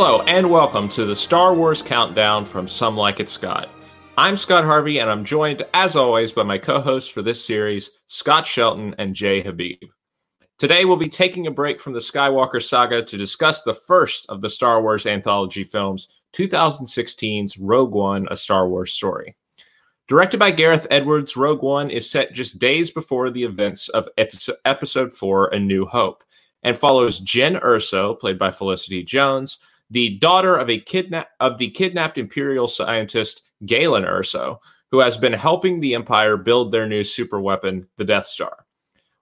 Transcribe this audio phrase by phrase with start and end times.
[0.00, 3.68] Hello, and welcome to the Star Wars Countdown from Some Like It Scott.
[4.16, 7.90] I'm Scott Harvey, and I'm joined, as always, by my co hosts for this series,
[8.06, 9.80] Scott Shelton and Jay Habib.
[10.56, 14.40] Today, we'll be taking a break from the Skywalker saga to discuss the first of
[14.40, 19.34] the Star Wars anthology films, 2016's Rogue One, A Star Wars Story.
[20.06, 25.12] Directed by Gareth Edwards, Rogue One is set just days before the events of episode,
[25.12, 26.22] 4, A New Hope,
[26.62, 29.58] and follows Jyn Erso, played by Felicity Jones,
[29.90, 34.58] the daughter of a kidnap of the kidnapped Imperial scientist Galen Erso,
[34.90, 38.64] who has been helping the Empire build their new superweapon, the Death Star.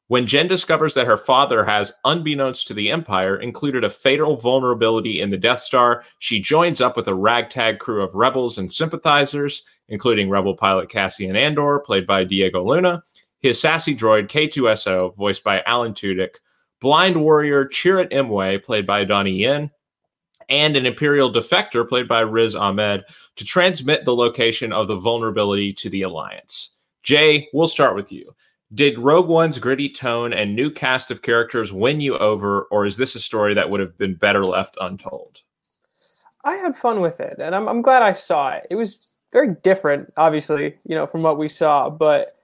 [0.09, 5.21] When Jyn discovers that her father has, unbeknownst to the Empire, included a fatal vulnerability
[5.21, 9.65] in the Death Star, she joins up with a ragtag crew of rebels and sympathizers,
[9.89, 13.03] including rebel pilot Cassian Andor, played by Diego Luna,
[13.41, 16.37] his sassy droid K2SO, voiced by Alan Tudyk,
[16.81, 19.73] blind warrior Chirrut Îmwe, played by Donnie Yen,
[20.49, 23.05] and an Imperial defector, played by Riz Ahmed,
[23.37, 26.75] to transmit the location of the vulnerability to the Alliance.
[27.03, 28.35] Jay, we'll start with you.
[28.75, 32.97] Did Rogue One's gritty tone and new cast of characters win you over, or is
[32.97, 35.43] this a story that would have been better left untold?
[36.45, 38.67] I had fun with it, and I'm, I'm glad I saw it.
[38.71, 42.37] It was very different, obviously, you know, from what we saw, but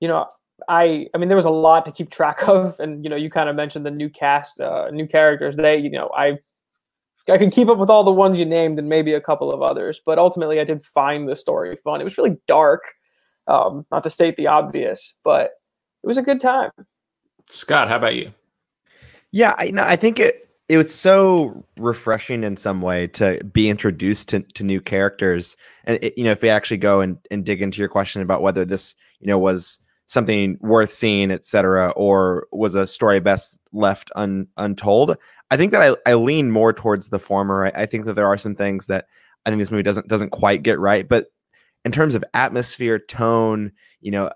[0.00, 0.28] you know,
[0.68, 3.30] I I mean, there was a lot to keep track of, and you know, you
[3.30, 5.56] kind of mentioned the new cast, uh, new characters.
[5.56, 6.38] They, you know, I
[7.28, 9.62] I can keep up with all the ones you named and maybe a couple of
[9.62, 12.00] others, but ultimately, I did find the story fun.
[12.00, 12.82] It was really dark
[13.46, 15.52] um, not to state the obvious, but
[16.02, 16.70] it was a good time.
[17.48, 18.32] Scott, how about you?
[19.32, 23.70] Yeah, I, know, I think it it was so refreshing in some way to be
[23.70, 25.56] introduced to, to new characters.
[25.84, 28.42] And it, you know, if we actually go and, and dig into your question about
[28.42, 33.58] whether this, you know, was something worth seeing, et cetera, or was a story best
[33.72, 35.16] left un, untold,
[35.50, 37.66] I think that I, I lean more towards the former.
[37.66, 39.06] I, I think that there are some things that
[39.44, 41.26] I think this movie doesn't doesn't quite get right, but
[41.84, 44.30] in terms of atmosphere, tone, you know,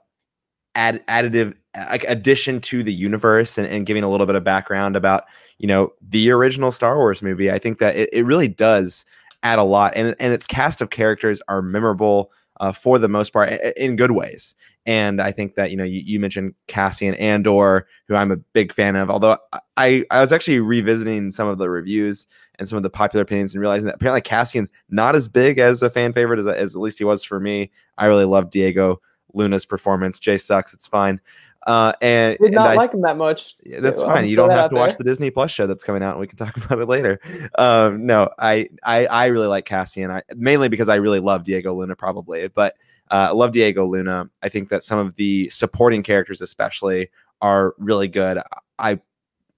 [0.76, 4.96] add additive like addition to the universe and, and giving a little bit of background
[4.96, 5.24] about,
[5.58, 9.04] you know, the original Star Wars movie, I think that it, it really does
[9.42, 9.92] add a lot.
[9.96, 14.12] And and its cast of characters are memorable uh, for the most part in good
[14.12, 14.54] ways.
[14.86, 18.72] And I think that you know you, you, mentioned Cassian Andor, who I'm a big
[18.72, 19.10] fan of.
[19.10, 19.36] Although
[19.76, 22.26] I I was actually revisiting some of the reviews
[22.58, 25.82] and some of the popular opinions and realizing that apparently Cassian's not as big as
[25.82, 27.70] a fan favorite as, as at least he was for me.
[27.98, 29.00] I really love Diego
[29.34, 30.18] Luna's performance.
[30.18, 30.72] Jay sucks.
[30.72, 31.20] It's fine.
[31.66, 33.56] Uh, and did not I, like him that much.
[33.64, 34.26] Yeah, that's fine.
[34.26, 36.38] You don't have to watch the Disney Plus show that's coming out, and we can
[36.38, 37.20] talk about it later.
[37.58, 40.10] Um, no, I, I I really like Cassian.
[40.10, 42.76] I mainly because I really love Diego Luna, probably, but
[43.10, 44.28] uh, I love Diego Luna.
[44.42, 47.10] I think that some of the supporting characters, especially,
[47.42, 48.40] are really good.
[48.78, 49.00] I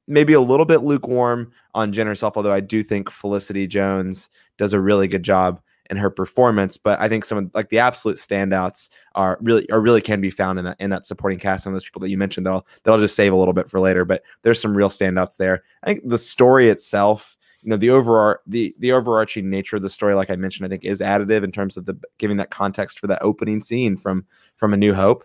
[0.08, 4.72] maybe a little bit lukewarm on Jyn herself, although I do think Felicity Jones does
[4.72, 5.60] a really good job
[5.90, 6.76] in her performance.
[6.76, 10.30] But I think some of like the absolute standouts are really are really can be
[10.30, 11.64] found in that in that supporting cast.
[11.64, 13.54] Some of those people that you mentioned that I'll that I'll just save a little
[13.54, 14.04] bit for later.
[14.04, 15.62] But there's some real standouts there.
[15.82, 19.90] I think the story itself, you know, the overall the the overarching nature of the
[19.90, 22.98] story, like I mentioned, I think is additive in terms of the giving that context
[22.98, 24.24] for that opening scene from
[24.56, 25.24] from A New Hope.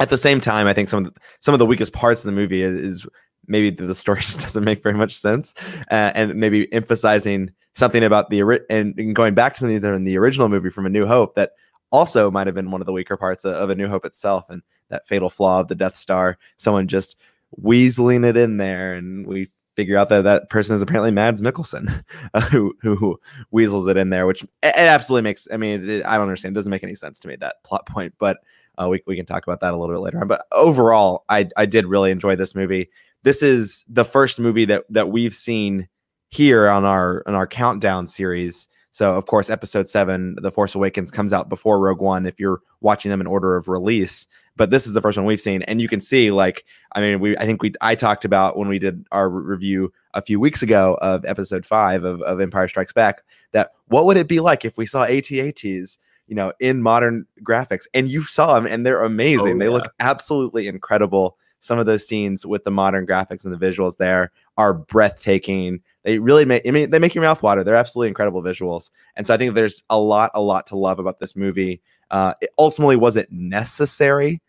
[0.00, 2.26] At the same time, I think some of the, some of the weakest parts of
[2.26, 3.06] the movie is, is
[3.46, 5.54] maybe the story just doesn't make very much sense,
[5.90, 8.40] uh, and maybe emphasizing something about the
[8.70, 11.36] and, and going back to something that in the original movie from A New Hope
[11.36, 11.52] that
[11.92, 14.50] also might have been one of the weaker parts of, of A New Hope itself,
[14.50, 16.36] and that fatal flaw of the Death Star.
[16.56, 17.16] Someone just
[17.62, 22.04] weaseling it in there, and we figure out that that person is apparently Mads Mikkelsen,
[22.34, 23.18] uh, who who
[23.50, 25.48] weasels it in there, which it, it absolutely makes.
[25.52, 26.54] I mean, it, I don't understand.
[26.54, 28.38] It doesn't make any sense to me that plot point, but
[28.78, 30.20] uh, we we can talk about that a little bit later.
[30.20, 30.28] On.
[30.28, 32.90] But overall, I I did really enjoy this movie.
[33.22, 35.88] This is the first movie that that we've seen
[36.30, 38.68] here on our on our countdown series.
[38.90, 42.60] So of course, episode seven, The Force Awakens, comes out before Rogue One if you're
[42.80, 44.28] watching them in order of release.
[44.56, 47.20] But this is the first one we've seen, and you can see, like, I mean,
[47.20, 50.62] we I think we I talked about when we did our review a few weeks
[50.62, 53.22] ago of episode five of, of Empire Strikes Back
[53.52, 55.98] that what would it be like if we saw ATATs,
[56.28, 59.56] you know, in modern graphics, and you saw them, and they're amazing.
[59.56, 61.36] Oh, they look absolutely incredible.
[61.58, 66.18] Some of those scenes with the modern graphics and the visuals there are breathtaking they
[66.18, 67.64] really make I mean they make your mouth water.
[67.64, 68.90] They're absolutely incredible visuals.
[69.16, 71.80] And so I think there's a lot, a lot to love about this movie.
[72.10, 74.40] Uh, it ultimately wasn't necessary?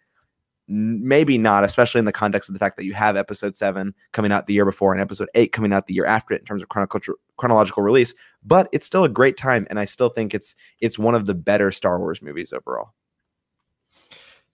[0.67, 4.31] Maybe not, especially in the context of the fact that you have episode seven coming
[4.31, 6.63] out the year before and episode eight coming out the year after it in terms
[6.63, 8.15] of chronological chronological release.
[8.43, 11.35] But it's still a great time, and I still think it's it's one of the
[11.35, 12.93] better Star Wars movies overall.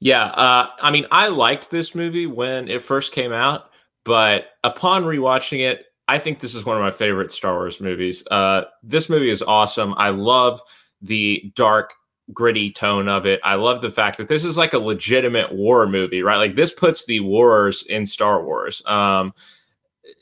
[0.02, 3.70] Yeah, uh, I mean, I liked this movie when it first came out,
[4.04, 8.26] but upon rewatching it, I think this is one of my favorite Star Wars movies.
[8.32, 9.94] Uh, this movie is awesome.
[9.96, 10.60] I love
[11.02, 11.94] the dark,
[12.34, 13.40] gritty tone of it.
[13.44, 16.38] I love the fact that this is like a legitimate war movie, right?
[16.38, 19.34] Like this puts the wars in Star Wars, um,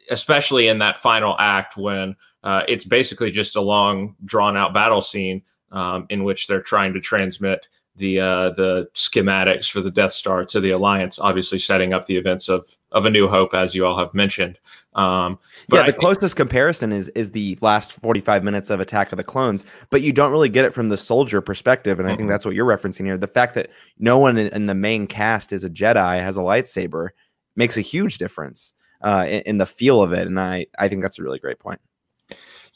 [0.09, 5.01] especially in that final act when uh, it's basically just a long, drawn out battle
[5.01, 5.41] scene
[5.71, 7.67] um, in which they're trying to transmit
[7.99, 12.17] the uh, the schematics for the Death Star to the Alliance, obviously setting up the
[12.17, 14.57] events of of A New Hope, as you all have mentioned.
[14.95, 15.37] Um,
[15.67, 19.11] but yeah, the think- closest comparison is is the last forty five minutes of Attack
[19.11, 22.13] of the Clones, but you don't really get it from the soldier perspective, and mm-hmm.
[22.13, 23.17] I think that's what you're referencing here.
[23.17, 23.69] The fact that
[23.99, 27.09] no one in, in, the main cast is a Jedi has a lightsaber
[27.55, 31.03] makes a huge difference uh, in, in the feel of it, and I I think
[31.03, 31.79] that's a really great point.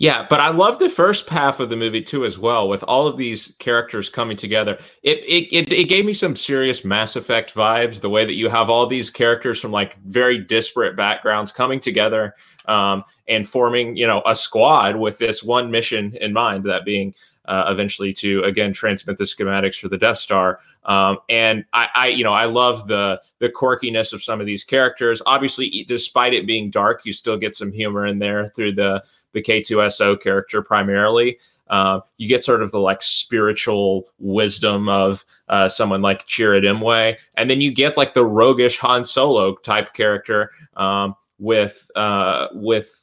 [0.03, 3.07] Yeah, but I love the first half of the movie too, as well, with all
[3.07, 4.77] of these characters coming together.
[5.01, 8.01] It, it it it gave me some serious Mass Effect vibes.
[8.01, 12.35] The way that you have all these characters from like very disparate backgrounds coming together
[12.65, 17.15] um, and forming, you know, a squad with this one mission in mind, that being
[17.45, 20.59] uh, eventually to again transmit the schematics for the Death Star.
[20.83, 24.65] Um, and I, I, you know, I love the the quirkiness of some of these
[24.65, 25.21] characters.
[25.25, 29.01] Obviously, despite it being dark, you still get some humor in there through the
[29.33, 31.38] the K2SO character primarily.
[31.68, 37.18] Uh, you get sort of the like spiritual wisdom of uh, someone like Chirrut Îmwe,
[37.35, 43.01] and then you get like the roguish Han Solo type character um, with uh, with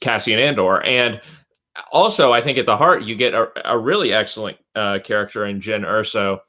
[0.00, 1.20] Cassian Andor, and
[1.92, 5.60] also I think at the heart you get a, a really excellent uh, character in
[5.60, 6.40] Jyn Erso,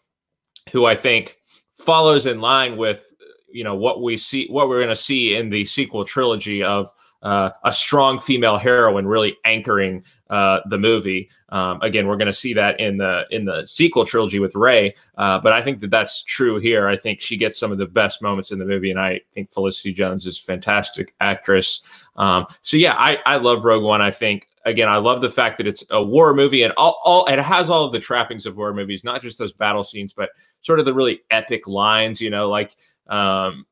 [0.72, 1.38] who I think
[1.76, 3.14] follows in line with
[3.52, 6.90] you know what we see what we're going to see in the sequel trilogy of
[7.22, 11.30] uh, a strong female heroine really anchoring uh, the movie.
[11.50, 14.94] Um, again, we're going to see that in the in the sequel trilogy with Rey,
[15.18, 16.88] uh, but I think that that's true here.
[16.88, 19.50] I think she gets some of the best moments in the movie, and I think
[19.50, 22.06] Felicity Jones is a fantastic actress.
[22.16, 24.02] Um, so yeah, I I love Rogue One.
[24.02, 27.26] I think again, I love the fact that it's a war movie and all, all
[27.26, 30.30] it has all of the trappings of war movies, not just those battle scenes, but
[30.62, 32.22] sort of the really epic lines.
[32.22, 32.76] You know, like
[33.08, 33.66] um,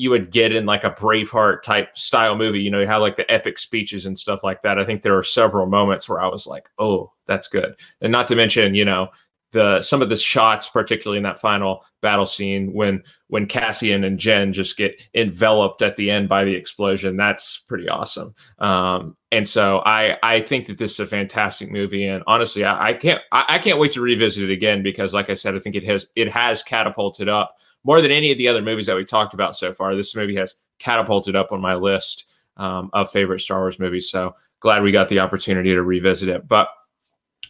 [0.00, 2.58] you would get in like a Braveheart type style movie.
[2.58, 4.78] You know, you have like the epic speeches and stuff like that.
[4.78, 7.74] I think there are several moments where I was like, oh, that's good.
[8.00, 9.10] And not to mention, you know,
[9.52, 14.18] the some of the shots, particularly in that final battle scene when when Cassian and
[14.18, 18.34] Jyn just get enveloped at the end by the explosion, that's pretty awesome.
[18.58, 22.88] Um, and so I I think that this is a fantastic movie, and honestly, I,
[22.88, 25.58] I can't I, I can't wait to revisit it again because, like I said, I
[25.58, 28.96] think it has it has catapulted up more than any of the other movies that
[28.96, 29.94] we talked about so far.
[29.94, 34.10] This movie has catapulted up on my list um, of favorite Star Wars movies.
[34.10, 36.46] So glad we got the opportunity to revisit it.
[36.46, 36.68] But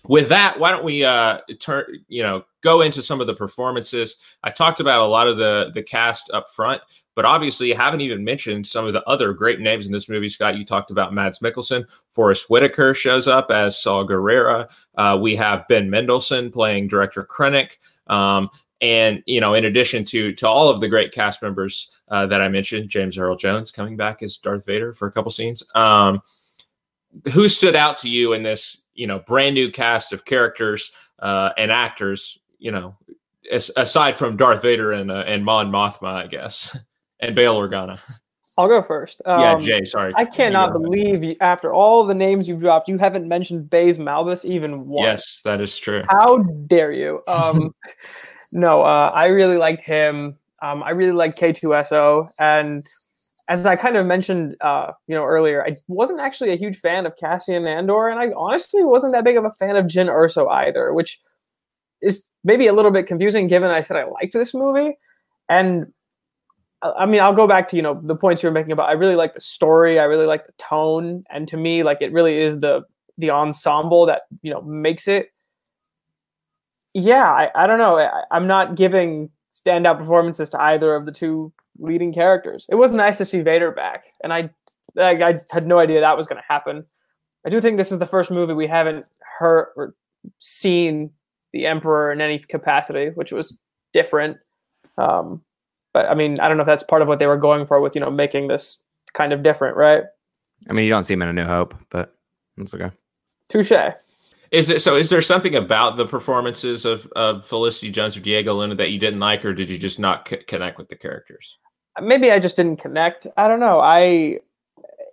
[0.09, 4.17] with that, why don't we uh, turn you know go into some of the performances?
[4.43, 6.81] I talked about a lot of the the cast up front,
[7.15, 10.29] but obviously you haven't even mentioned some of the other great names in this movie.
[10.29, 11.85] Scott, you talked about Mads Mikkelsen.
[12.13, 14.71] Forest Whitaker shows up as Saw Gerrera.
[14.97, 17.73] Uh, we have Ben Mendelsohn playing Director Krennic.
[18.07, 18.49] Um,
[18.81, 22.41] and you know, in addition to to all of the great cast members uh, that
[22.41, 25.63] I mentioned, James Earl Jones coming back as Darth Vader for a couple scenes.
[25.75, 26.23] Um,
[27.33, 31.51] who stood out to you in this, you know, brand new cast of characters uh,
[31.59, 32.39] and actors?
[32.59, 32.97] You know,
[33.51, 36.77] as, aside from Darth Vader and uh, and Mon Mothma, I guess,
[37.21, 37.99] and Bail Organa.
[38.59, 39.23] I'll go first.
[39.25, 39.85] Um, yeah, Jay.
[39.85, 43.99] Sorry, I cannot believe you, after all the names you've dropped, you haven't mentioned Baze
[43.99, 45.07] Malbus even once.
[45.07, 46.03] Yes, that is true.
[46.09, 47.23] How dare you?
[47.27, 47.75] Um,
[48.53, 50.37] no, uh, I really liked him.
[50.63, 52.85] Um, I really liked K2SO, and
[53.49, 57.07] as I kind of mentioned, uh, you know, earlier, I wasn't actually a huge fan
[57.07, 60.49] of Cassian Andor, and I honestly wasn't that big of a fan of Jyn Erso
[60.51, 61.21] either, which
[62.03, 64.97] is maybe a little bit confusing given I said I liked this movie.
[65.49, 65.93] And
[66.83, 68.89] I mean, I'll go back to you know the points you were making about.
[68.89, 69.99] I really like the story.
[69.99, 72.83] I really like the tone, and to me, like it really is the
[73.19, 75.31] the ensemble that you know makes it
[76.95, 77.99] yeah, I, I don't know.
[77.99, 82.67] I, I'm not giving standout performances to either of the two leading characters.
[82.69, 84.51] It was nice to see Vader back, and I
[84.97, 86.85] I, I had no idea that was going to happen.
[87.47, 89.07] I do think this is the first movie we haven't
[89.39, 89.95] heard or
[90.39, 91.11] seen
[91.53, 93.57] the Emperor in any capacity, which was
[93.93, 94.37] different.
[94.99, 95.43] Um,
[95.93, 97.81] but I mean, I don't know if that's part of what they were going for
[97.81, 98.79] with you know making this
[99.13, 100.05] kind of different, right?
[100.69, 102.15] I mean, you don't see him in A New Hope, but
[102.57, 102.91] that's okay.
[103.49, 103.73] Touche.
[104.51, 104.97] Is it so?
[104.97, 108.99] Is there something about the performances of, of Felicity Jones or Diego Luna that you
[108.99, 111.59] didn't like, or did you just not c- connect with the characters?
[112.01, 113.29] Maybe I just didn't connect.
[113.37, 113.79] I don't know.
[113.79, 114.39] I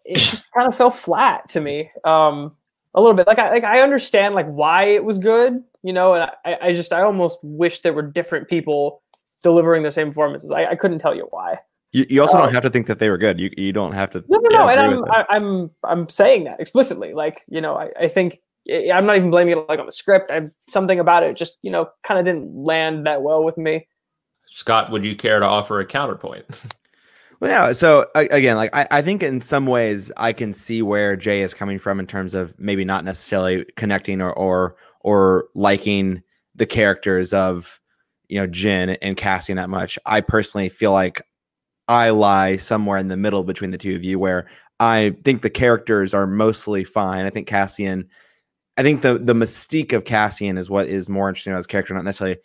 [0.05, 2.55] it just kind of fell flat to me um,
[2.95, 3.27] a little bit.
[3.27, 6.73] Like I like I understand like why it was good, you know, and I, I
[6.73, 9.03] just I almost wish there were different people
[9.43, 10.49] delivering the same performances.
[10.49, 11.59] I, I couldn't tell you why.
[11.91, 13.39] You, you also uh, don't have to think that they were good.
[13.39, 14.23] You you don't have to.
[14.27, 14.67] No, no, no.
[14.67, 17.13] And I'm I, I'm I'm saying that explicitly.
[17.13, 20.31] Like you know, I, I think I'm not even blaming it like on the script.
[20.31, 23.87] I something about it just you know kind of didn't land that well with me.
[24.47, 26.45] Scott, would you care to offer a counterpoint?
[27.39, 27.73] Well, yeah.
[27.73, 31.53] So again, like I, I think in some ways I can see where Jay is
[31.53, 36.23] coming from in terms of maybe not necessarily connecting or or or liking
[36.55, 37.79] the characters of
[38.27, 39.99] you know Jyn and Cassian that much.
[40.05, 41.21] I personally feel like
[41.87, 44.47] I lie somewhere in the middle between the two of you, where
[44.79, 47.25] I think the characters are mostly fine.
[47.25, 48.09] I think Cassian,
[48.77, 51.93] I think the the mystique of Cassian is what is more interesting about as character,
[51.93, 52.37] not necessarily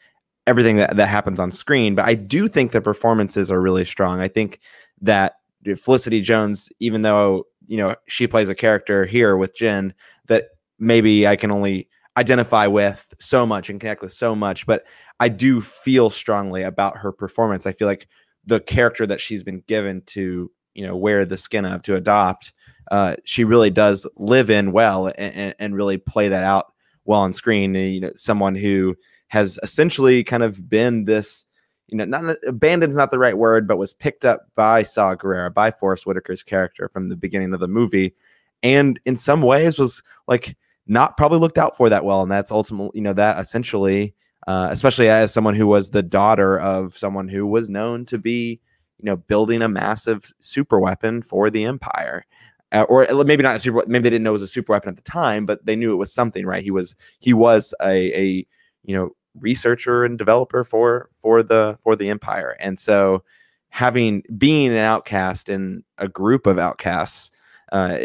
[0.47, 1.95] everything that, that happens on screen.
[1.95, 4.21] But I do think the performances are really strong.
[4.21, 4.61] I think
[5.01, 5.35] that
[5.77, 9.93] Felicity Jones, even though you know she plays a character here with Jyn
[10.27, 10.47] that
[10.79, 14.85] maybe I can only identify with so much and connect with so much, but
[15.21, 17.67] I do feel strongly about her performance.
[17.67, 18.09] I feel like
[18.45, 22.53] the character that she's been given to you know wear the skin of to adopt,
[22.91, 26.73] uh, she really does live in well and, and really play that out
[27.05, 27.75] well on screen.
[27.75, 28.97] You know, someone who
[29.29, 31.47] has essentially kind of been this
[31.93, 35.53] you know, not abandoned's not the right word, but was picked up by Saw Gerrera,
[35.53, 38.15] by Forest Whitaker's character from the beginning of the movie,
[38.62, 42.51] and in some ways was like not probably looked out for that well, and that's
[42.51, 44.15] ultimately, you know, that essentially,
[44.47, 48.59] uh, especially as someone who was the daughter of someone who was known to be,
[48.99, 52.25] you know, building a massive super weapon for the Empire.
[52.73, 53.85] Uh, or maybe not a super.
[53.87, 55.93] Maybe they didn't know it was a super weapon at the time, but they knew
[55.93, 56.62] it was something, right?
[56.62, 58.47] He was he was a, a
[58.83, 63.23] you know researcher and developer for for the for the empire and so
[63.71, 67.31] having being an outcast in a group of outcasts
[67.73, 67.97] uh,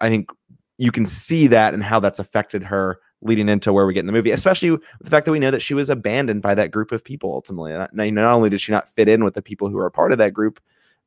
[0.00, 0.30] i think
[0.78, 4.06] you can see that and how that's affected her leading into where we get in
[4.06, 6.90] the movie especially the fact that we know that she was abandoned by that group
[6.90, 9.78] of people ultimately not, not only did she not fit in with the people who
[9.78, 10.58] are part of that group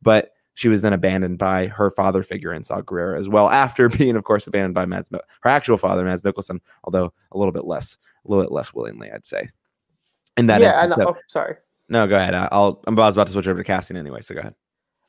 [0.01, 3.87] but she was then abandoned by her father figure in Saw Gerrera as well, after
[3.89, 7.65] being, of course, abandoned by Mads, her actual father, Mads Mikkelsen, although a little bit
[7.65, 9.47] less, a little bit less willingly, I'd say
[10.37, 11.05] in that yeah, instance.
[11.07, 11.55] oh, sorry.
[11.87, 12.33] No, go ahead.
[12.33, 12.81] I'll.
[12.87, 14.55] I'm about to switch over to casting anyway, so go ahead.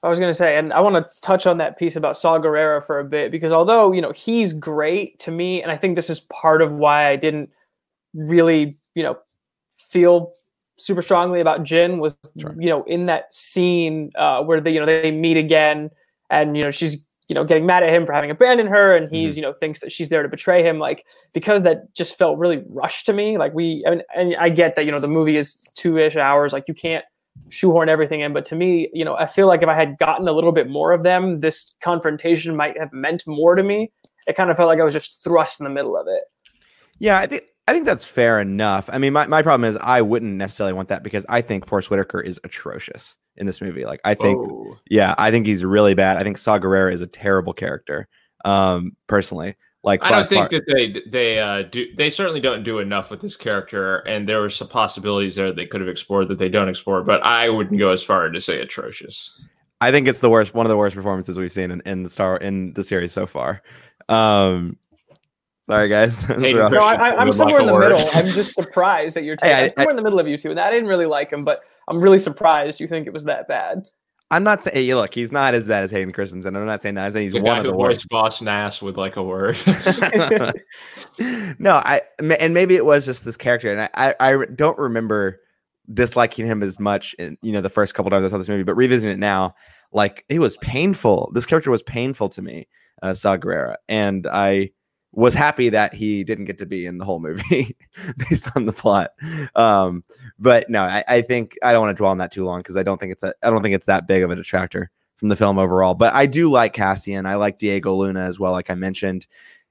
[0.02, 2.38] I was going to say, and I want to touch on that piece about Saw
[2.38, 5.96] Gerrera for a bit because although you know he's great to me, and I think
[5.96, 7.50] this is part of why I didn't
[8.14, 9.18] really you know
[9.70, 10.32] feel
[10.78, 12.54] super strongly about Jyn was sure.
[12.59, 15.90] you know in that scene uh, where they you know they meet again,
[16.30, 19.11] and you know she's you know getting mad at him for having abandoned her and
[19.11, 19.37] he's mm-hmm.
[19.37, 22.62] you know thinks that she's there to betray him like because that just felt really
[22.68, 25.37] rushed to me like we I mean, and i get that you know the movie
[25.37, 27.04] is two-ish hours like you can't
[27.49, 30.26] shoehorn everything in but to me you know i feel like if i had gotten
[30.28, 33.90] a little bit more of them this confrontation might have meant more to me
[34.26, 36.25] it kind of felt like i was just thrust in the middle of it
[36.99, 38.88] yeah i think I think that's fair enough.
[38.92, 41.90] I mean, my, my problem is I wouldn't necessarily want that because I think Forest
[41.90, 43.85] Whitaker is atrocious in this movie.
[43.85, 44.78] Like I think, oh.
[44.88, 46.16] yeah, I think he's really bad.
[46.16, 48.08] I think Saw Gerrera is a terrible character.
[48.44, 51.87] Um, personally, like I don't think that they they uh, do.
[51.94, 55.66] They certainly don't do enough with this character, and there were some possibilities there they
[55.66, 57.02] could have explored that they don't explore.
[57.02, 59.40] But I wouldn't go as far to say atrocious.
[59.80, 62.11] I think it's the worst, one of the worst performances we've seen in, in the
[62.11, 63.62] star in the series so far.
[64.08, 64.76] Um,
[65.68, 66.25] Sorry, guys.
[66.25, 67.92] Hey, no, I, am somewhere in the word.
[67.92, 68.08] middle.
[68.12, 70.61] I'm just surprised that you're taking, hey, somewhere in the middle of you two, and
[70.61, 73.85] I didn't really like him, but I'm really surprised you think it was that bad.
[74.30, 74.76] I'm not saying.
[74.76, 76.56] Hey, look, he's not as bad as Hayden Christensen.
[76.56, 77.04] I'm not saying that.
[77.04, 78.08] I'm saying he's the one of the worst.
[78.08, 79.56] Boss Nass with like a word.
[81.61, 85.40] no, I and maybe it was just this character, and I, I, I don't remember
[85.94, 88.64] disliking him as much in you know the first couple times I saw this movie,
[88.64, 89.54] but revisiting it now,
[89.92, 91.30] like it was painful.
[91.32, 92.66] This character was painful to me,
[93.02, 94.70] uh, Saw Gerrera, and I
[95.16, 97.75] was happy that he didn't get to be in the whole movie
[98.28, 99.12] based on the plot.
[99.54, 100.04] Um,
[100.38, 102.76] but no, I, I, think I don't want to dwell on that too long because
[102.76, 105.28] I don't think it's a, I don't think it's that big of a detractor from
[105.28, 105.94] the film overall.
[105.94, 107.25] But I do like Cassian.
[107.25, 109.26] I like Diego Luna as well, like I mentioned.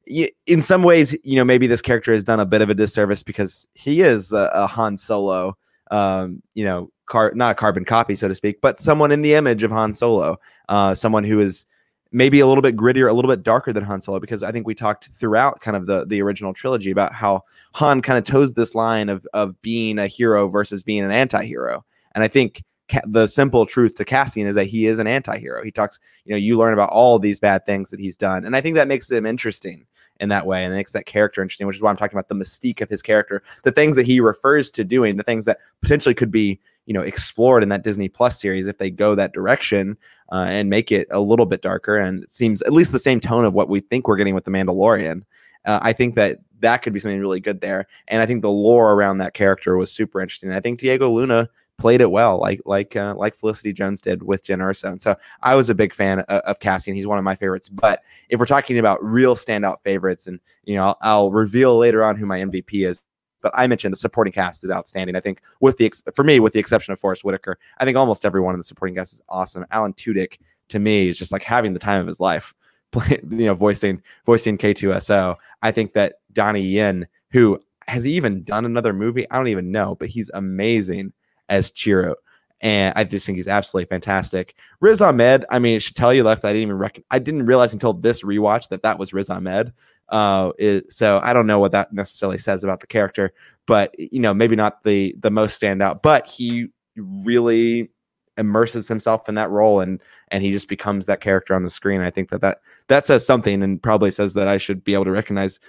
[0.08, 3.22] In some ways, you know, maybe this character has done a bit of a disservice
[3.22, 5.56] because he is a, a Han Solo,
[5.92, 9.36] um, you know, car not a carbon copy, so to speak, but someone in the
[9.36, 11.68] image of Han Solo, uh, someone who is
[12.16, 14.66] maybe a little bit grittier, a little bit darker than Han Solo, because I think
[14.66, 17.44] we talked throughout kind of the the original trilogy about how
[17.74, 21.84] Han kind of toes this line of of being a hero versus being an anti-hero.
[22.14, 25.62] And I think ca- the simple truth to Cassian is that he is an anti-hero.
[25.62, 28.56] He talks, you know, you learn about all these bad things that he's done, and
[28.56, 29.86] I think that makes him interesting
[30.22, 32.30] in that way and it makes that character interesting, which is why I'm talking about
[32.30, 35.58] the mystique of his character, the things that he refers to doing, the things that
[35.82, 39.34] potentially could be you know explored in that Disney Plus series if they go that
[39.34, 39.98] direction
[40.32, 43.20] uh, and make it a little bit darker and it seems at least the same
[43.20, 45.24] tone of what we think we're getting with the Mandalorian.
[45.66, 48.52] Uh, I think that that could be something really good there, and I think the
[48.52, 50.52] lore around that character was super interesting.
[50.52, 54.44] I think Diego Luna played it well, like like uh, like Felicity Jones did with
[54.44, 54.92] Jyn Erso.
[54.92, 56.96] And so I was a big fan of, of Cassian.
[56.96, 57.70] He's one of my favorites.
[57.70, 62.04] But if we're talking about real standout favorites, and you know, I'll, I'll reveal later
[62.04, 63.04] on who my MVP is.
[63.46, 65.16] But I mentioned the supporting cast is outstanding.
[65.16, 68.26] I think with the for me, with the exception of Forest Whitaker, I think almost
[68.26, 69.68] everyone in the supporting cast is awesome.
[69.70, 72.56] Alan Tudyk to me is just like having the time of his life.
[72.92, 75.36] Play, you know, voicing voicing K2SO.
[75.62, 79.30] I think that Donnie Yen, who has he even done another movie?
[79.30, 81.14] I don't even know, but he's amazing
[81.50, 82.16] as Chirrut.
[82.62, 84.56] And I just think he's absolutely fantastic.
[84.80, 86.46] Riz Ahmed, I mean, it should tell you left.
[86.46, 87.04] I didn't even reckon.
[87.12, 89.72] I didn't realize until this rewatch that that was Riz Ahmed.
[90.10, 93.34] Uh, is, so I don't know what that necessarily says about the character,
[93.66, 97.90] but you know, maybe not the the most standout, but he really
[98.38, 102.02] immerses himself in that role and and he just becomes that character on the screen.
[102.02, 105.06] I think that that that says something and probably says that I should be able
[105.06, 105.60] to recognize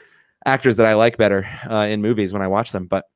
[0.44, 2.86] actors that I like better uh, in movies when I watch them.
[2.86, 3.06] But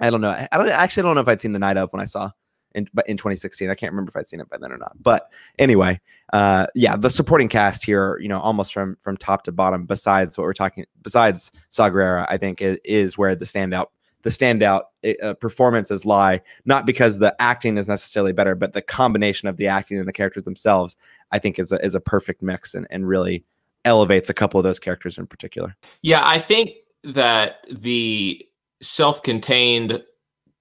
[0.00, 0.30] I don't know.
[0.30, 2.30] I don't actually I don't know if I'd seen the night of when I saw
[2.74, 3.70] in but in 2016.
[3.70, 4.92] I can't remember if I'd seen it by then or not.
[5.00, 6.00] But anyway,
[6.32, 9.86] uh, yeah, the supporting cast here, you know, almost from from top to bottom.
[9.86, 13.86] Besides what we're talking, besides Saw Gerrera, I think is, where the standout
[14.22, 14.84] the standout
[15.22, 16.40] uh, performances lie.
[16.64, 20.12] Not because the acting is necessarily better, but the combination of the acting and the
[20.12, 20.96] characters themselves,
[21.30, 23.44] I think, is a, is a perfect mix and and really
[23.84, 25.76] elevates a couple of those characters in particular.
[26.02, 26.70] Yeah, I think
[27.04, 28.46] that the
[28.80, 30.02] self-contained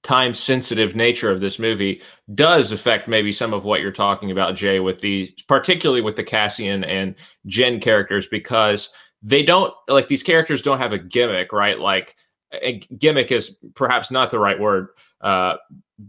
[0.04, 2.02] time sensitive nature of this movie
[2.36, 6.24] does affect maybe some of what you're talking about jay with the particularly with the
[6.24, 7.16] cassian and
[7.48, 8.90] Jyn characters because
[9.22, 12.16] they don't like these characters don't have a gimmick right like
[12.62, 14.90] a gimmick is perhaps not the right word
[15.22, 15.56] uh,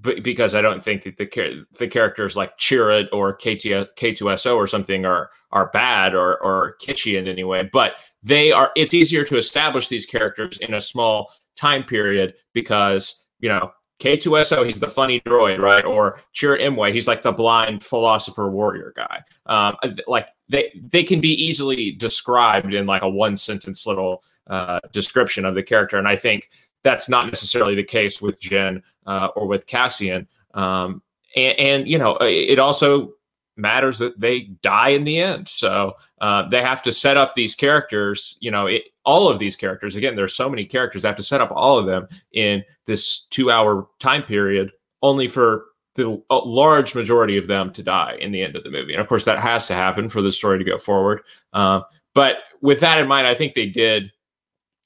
[0.02, 4.66] b- because I don't think that the the characters like Chirrut or KT, K2SO or
[4.66, 7.92] something are are bad or or kitschy in any way, but
[8.22, 8.70] they are.
[8.76, 14.66] It's easier to establish these characters in a small time period because you know K2SO,
[14.66, 15.84] he's the funny droid, right?
[15.84, 19.20] Or Chirrut Îmwe, he's like the blind philosopher warrior guy.
[19.46, 19.76] Um,
[20.06, 25.44] like they they can be easily described in like a one sentence little uh, description
[25.44, 26.50] of the character, and I think
[26.82, 30.28] that's not necessarily the case with Jyn uh, or with Cassian.
[30.52, 31.02] Um,
[31.34, 33.14] and, and, you know, it also
[33.56, 35.48] matters that they die in the end.
[35.48, 39.56] So uh, they have to set up these characters, you know, it, all of these
[39.56, 39.96] characters.
[39.96, 41.02] Again, there's so many characters.
[41.02, 45.28] They have to set up all of them in this two hour time period, only
[45.28, 48.92] for the large majority of them to die in the end of the movie.
[48.92, 51.20] And of course, that has to happen for the story to go forward.
[51.52, 51.82] Uh,
[52.14, 54.10] but with that in mind, I think they did,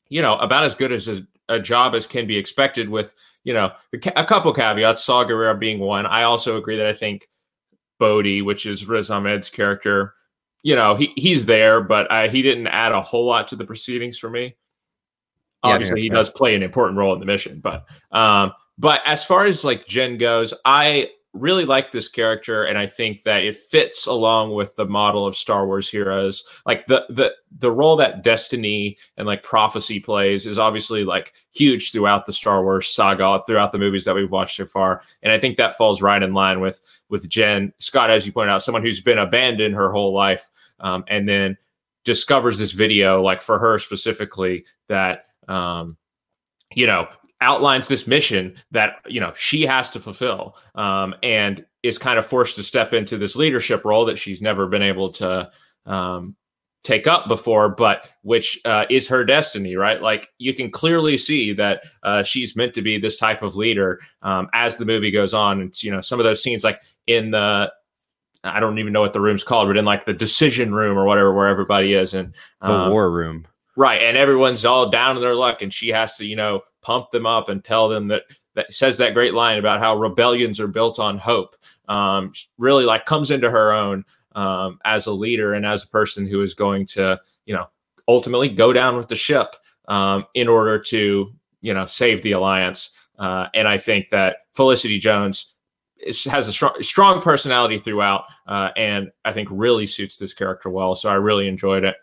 [0.09, 3.55] you know, about as good as a, a job as can be expected with, you
[3.55, 6.05] know, a couple caveats, Saw Gerrera being one.
[6.05, 7.29] I also agree that I think
[7.99, 10.15] Bodhi, which is Riz Ahmed's character,
[10.63, 13.65] you know, he he's there, but uh, he didn't add a whole lot to the
[13.65, 14.57] proceedings for me.
[15.65, 19.25] Yeah, Obviously, he does play an important role in the mission, but um, but as
[19.25, 23.55] far as like Jyn goes, I really like this character and i think that it
[23.55, 26.43] fits along with the model of star wars heroes.
[26.67, 31.93] Like the the the role that destiny and like prophecy plays is obviously like huge
[31.93, 35.39] throughout the star wars saga throughout the movies that we've watched so far and i
[35.39, 37.73] think that falls right in line with with Jyn.
[37.79, 40.49] Scott as you pointed out someone who's been abandoned her whole life
[40.81, 41.57] um, and then
[42.05, 45.97] discovers this video like for her specifically that um
[46.75, 47.07] you know
[47.41, 52.27] outlines this mission that you know she has to fulfill um, and is kind of
[52.27, 55.49] forced to step into this leadership role that she's never been able to
[55.87, 56.35] um,
[56.85, 60.03] take up before but which uh, is her destiny right?
[60.03, 64.01] Like you can clearly see that uh, she's meant to be this type of leader
[64.23, 65.61] um, as the movie goes on.
[65.61, 67.73] And you know some of those scenes like in the
[68.45, 71.05] I don't even know what the room's called, but in like the decision room or
[71.05, 73.47] whatever, where everybody is, and um, the war room,
[73.79, 74.03] right?
[74.03, 77.27] And everyone's all down in their luck, and she has to, you know, pump them
[77.27, 78.23] up and tell them that
[78.57, 81.55] that says that great line about how rebellions are built on hope.
[81.89, 86.27] Um, really like comes into her own um, as a leader and as a person
[86.27, 87.67] who is going to, you know,
[88.09, 89.55] ultimately go down with the ship
[89.87, 92.91] um, in order to, you know, save the alliance.
[93.17, 95.55] Uh, and I think that Felicity Jones
[95.99, 100.69] is, has a strong, strong personality throughout, uh, and I think really suits this character
[100.69, 100.97] well.
[100.97, 101.95] So I really enjoyed it.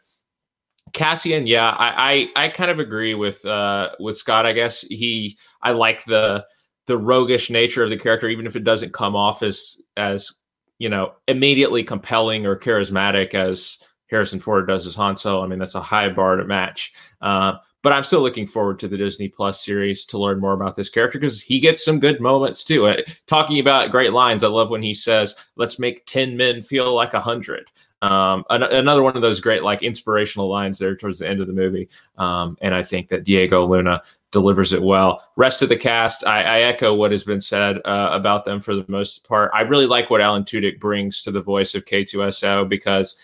[0.96, 4.46] Cassian, yeah, I, I, I kind of agree with uh with Scott.
[4.46, 6.46] I guess he I like the
[6.88, 10.34] the roguish nature of the character, even if it doesn't come off as as
[10.80, 13.78] you know immediately compelling or charismatic as
[14.08, 15.44] Harrison Ford does as Han Solo.
[15.44, 16.94] I mean, that's a high bar to match.
[17.22, 20.78] Uh, but I'm still looking forward to the Disney Plus series to learn more about
[20.78, 22.88] this character because he gets some good moments too.
[22.88, 26.94] Uh, talking about great lines, I love when he says, "Let's make ten men feel
[26.94, 27.70] like a hundred.
[28.02, 31.48] Um, an- another one of those great like inspirational lines there towards the end of
[31.48, 31.90] the movie.
[32.18, 35.24] Um, and I think that Diego Luna delivers it well.
[35.38, 38.76] Rest of the cast, I, I echo what has been said uh, about them for
[38.76, 39.50] the most part.
[39.54, 43.16] I really like what Alan Tudyk brings to the voice of K2SO because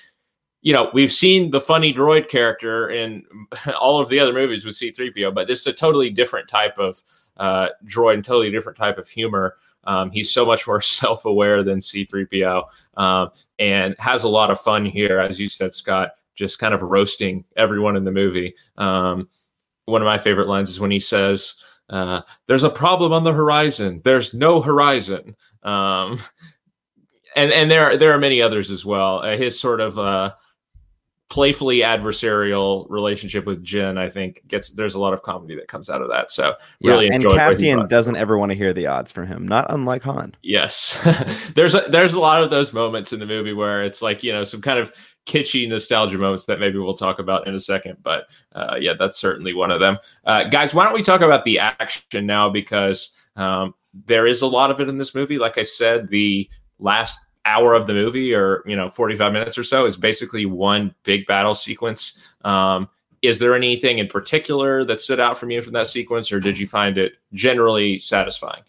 [0.61, 3.23] you know, we've seen the funny droid character in
[3.79, 7.01] all of the other movies with C3PO, but this is a totally different type of
[7.37, 9.55] uh, droid and totally different type of humor.
[9.85, 12.63] Um, he's so much more self aware than C3PO
[12.97, 13.31] um,
[13.61, 17.45] and has a lot of fun here, as you said, Scott, just kind of roasting
[17.55, 18.55] everyone in the movie.
[18.79, 19.29] Um,
[19.85, 21.53] one of my favorite lines is when he says,
[21.89, 25.35] uh, There's a problem on the horizon, there's no horizon.
[25.61, 26.19] Um,
[27.35, 29.19] and and there, there are many others as well.
[29.19, 30.33] Uh, his sort of uh,
[31.31, 35.89] playfully adversarial relationship with Jyn, I think gets there's a lot of comedy that comes
[35.89, 36.29] out of that.
[36.29, 39.65] So really yeah, and Cassian doesn't ever want to hear the odds from him, not
[39.69, 40.35] unlike Han.
[40.43, 40.99] Yes,
[41.55, 44.33] there's a, there's a lot of those moments in the movie where it's like you
[44.33, 44.91] know some kind of
[45.25, 47.95] kitschy nostalgia moments that maybe we'll talk about in a second.
[48.03, 49.99] But uh, yeah, that's certainly one of them.
[50.25, 53.73] Uh, guys, why don't we talk about the action now because um,
[54.05, 55.37] there is a lot of it in this movie.
[55.37, 59.63] Like I said, the last hour of the movie or you know 45 minutes or
[59.63, 62.19] so is basically one big battle sequence.
[62.43, 62.89] Um,
[63.21, 66.57] is there anything in particular that stood out from you from that sequence or did
[66.57, 68.63] you find it generally satisfying?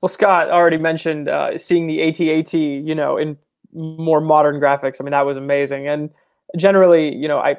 [0.00, 3.36] Well scott already mentioned uh, seeing the AT-AT you know in
[3.72, 5.00] more modern graphics.
[5.00, 5.88] I mean that was amazing.
[5.88, 6.10] And
[6.56, 7.56] generally you know i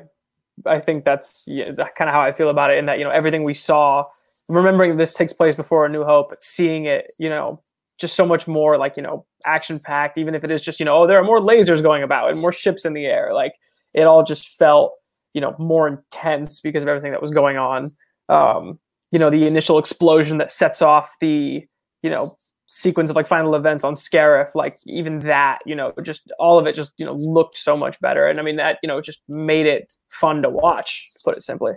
[0.66, 3.12] i think that's yeah, kind of how i feel about it in that you know
[3.12, 4.06] everything we saw
[4.50, 7.62] remembering this takes place before a new hope seeing it you know
[8.00, 10.86] just so much more like you know action packed even if it is just you
[10.86, 13.54] know oh there are more lasers going about and more ships in the air like
[13.94, 14.94] it all just felt
[15.34, 17.88] you know more intense because of everything that was going on
[18.30, 18.80] um
[19.12, 21.64] you know the initial explosion that sets off the
[22.02, 22.36] you know
[22.74, 26.66] sequence of like final events on Scarif, like even that, you know, just all of
[26.66, 28.28] it just, you know, looked so much better.
[28.28, 31.44] And I mean, that, you know, just made it fun to watch, to put it
[31.44, 31.74] simply.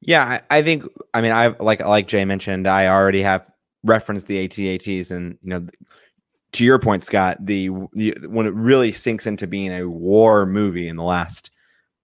[0.00, 3.48] Yeah, I, I think, I mean, I like, like Jay mentioned, I already have
[3.84, 5.66] reference the AT-ATs and you know
[6.52, 10.88] to your point Scott the, the when it really sinks into being a war movie
[10.88, 11.50] in the last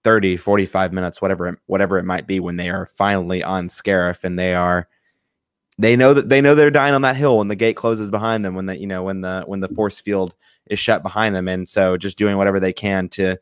[0.05, 4.39] 30 45 minutes whatever whatever it might be when they are finally on Scarif and
[4.39, 4.89] they are
[5.79, 8.45] they know that they know they're dying on that hill when the gate closes behind
[8.45, 10.35] them when the you know when the when the force field
[10.67, 13.37] is shut behind them and so just doing whatever they can to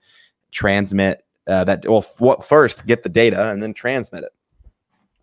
[0.51, 4.33] transmit uh, that well f- first get the data and then transmit it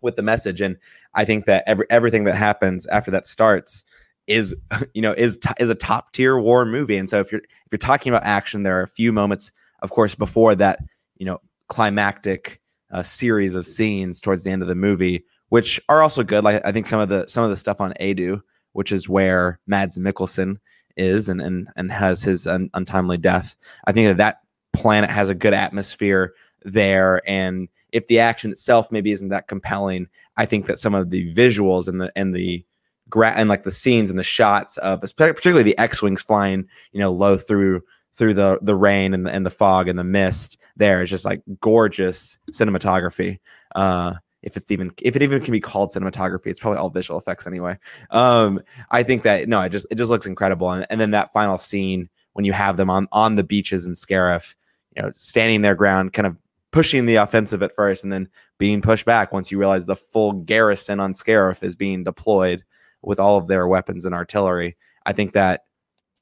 [0.04, 0.60] with the message.
[0.60, 0.76] And
[1.14, 3.84] I think that every everything that happens after that starts
[4.26, 4.54] is
[4.94, 6.96] you know is t- is a top tier war movie.
[6.96, 9.90] And so if you're if you're talking about action, there are a few moments, of
[9.90, 10.80] course, before that
[11.16, 16.02] you know climactic uh, series of scenes towards the end of the movie, which are
[16.02, 16.44] also good.
[16.44, 18.40] Like I think some of the some of the stuff on Eadu,
[18.72, 20.56] which is where Mads Mikkelsen
[20.96, 23.56] is and and and has his un- untimely death.
[23.86, 24.40] I think that that
[24.72, 30.08] planet has a good atmosphere there and if the action itself maybe isn't that compelling,
[30.36, 32.64] I think that some of the visuals and the and the
[33.08, 37.12] gra- and like the scenes and the shots of particularly the X-wings flying, you know,
[37.12, 41.02] low through through the the rain and the, and the fog and the mist there
[41.02, 43.38] is just like gorgeous cinematography.
[43.76, 47.18] Uh, if it's even if it even can be called cinematography, it's probably all visual
[47.18, 47.78] effects anyway.
[48.10, 50.70] Um, I think that no, it just it just looks incredible.
[50.70, 53.92] And, and then that final scene when you have them on on the beaches in
[53.92, 54.56] Scarif,
[54.96, 56.36] you know, standing their ground, kind of
[56.74, 60.32] pushing the offensive at first and then being pushed back once you realize the full
[60.32, 62.64] garrison on Scarif is being deployed
[63.00, 64.76] with all of their weapons and artillery.
[65.06, 65.66] I think that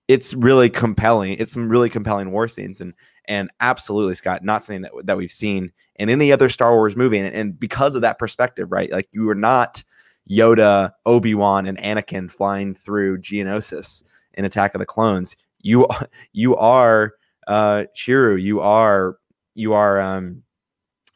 [0.09, 1.39] it's really compelling.
[1.39, 2.93] It's some really compelling war scenes and
[3.25, 7.17] and absolutely Scott, not something that that we've seen in any other Star Wars movie.
[7.17, 8.93] And, and because of that perspective, right?
[8.93, 9.83] Like you are not
[10.29, 14.03] Yoda, Obi Wan, and Anakin flying through Geonosis
[14.35, 15.35] in Attack of the Clones.
[15.63, 15.87] You
[16.35, 17.15] you are
[17.47, 18.43] uh Chirrut.
[18.43, 19.17] You are
[19.55, 20.43] you are um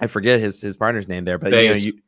[0.00, 1.98] I forget his his partner's name there, but you know you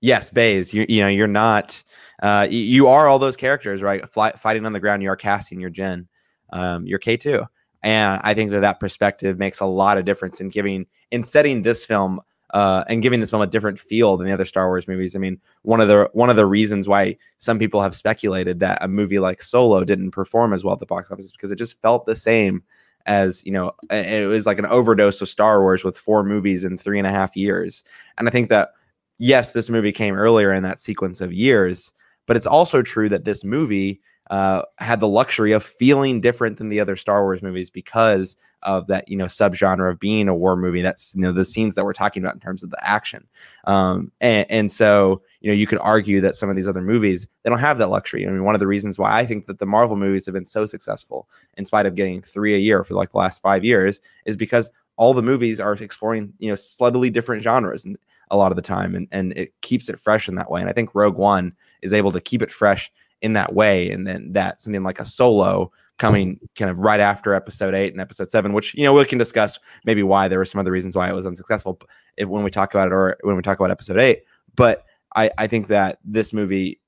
[0.00, 0.72] yes, Baze.
[0.72, 1.82] You you know you're not
[2.22, 5.02] uh you, you are all those characters right Fly, fighting on the ground.
[5.02, 6.06] You are Cassian, you're Jyn,
[6.52, 7.44] um, you're K two,
[7.82, 11.62] and I think that that perspective makes a lot of difference in giving in setting
[11.62, 12.20] this film.
[12.54, 15.16] Uh, and giving this film a different feel than the other Star Wars movies.
[15.16, 18.76] I mean, one of the one of the reasons why some people have speculated that
[18.84, 21.56] a movie like Solo didn't perform as well at the box office is because it
[21.56, 22.62] just felt the same
[23.06, 26.78] as you know it was like an overdose of star wars with four movies in
[26.78, 27.84] three and a half years.
[28.18, 28.70] And i think that
[29.18, 31.92] yes this movie came earlier in that sequence of years
[32.26, 36.68] but it's also true that this movie uh, had the luxury of feeling different than
[36.68, 40.56] the other Star Wars movies because of that you know subgenre of being a war
[40.56, 40.82] movie.
[40.82, 43.26] That's you know the scenes that we're talking about in terms of the action,
[43.64, 47.26] um, and, and so you know you could argue that some of these other movies
[47.42, 48.26] they don't have that luxury.
[48.26, 50.44] I mean, one of the reasons why I think that the Marvel movies have been
[50.44, 54.00] so successful, in spite of getting three a year for like the last five years,
[54.24, 57.98] is because all the movies are exploring you know slightly different genres and
[58.30, 60.70] a lot of the time and, and it keeps it fresh in that way and
[60.70, 62.90] i think rogue one is able to keep it fresh
[63.22, 63.90] in that way.
[63.90, 68.00] And then that something like a solo coming kind of right after episode eight and
[68.00, 70.96] episode seven, which you know we can discuss maybe why there were some other reasons
[70.96, 71.80] why it was unsuccessful
[72.16, 74.24] if when we talk about it or when we talk about episode eight.
[74.56, 76.80] But I, I think that this movie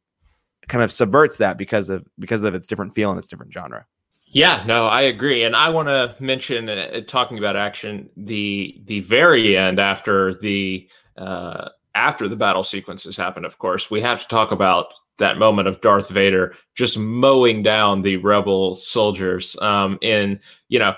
[0.69, 3.87] kind of subverts that because of because of its different feel and its different genre.
[4.27, 9.01] Yeah, no, I agree, and I want to mention uh, talking about action the the
[9.01, 13.45] very end after the uh, after the battle sequences happen.
[13.45, 14.87] Of course, we have to talk about
[15.19, 20.95] that moment of Darth Vader just mowing down the rebel soldiers um, in you know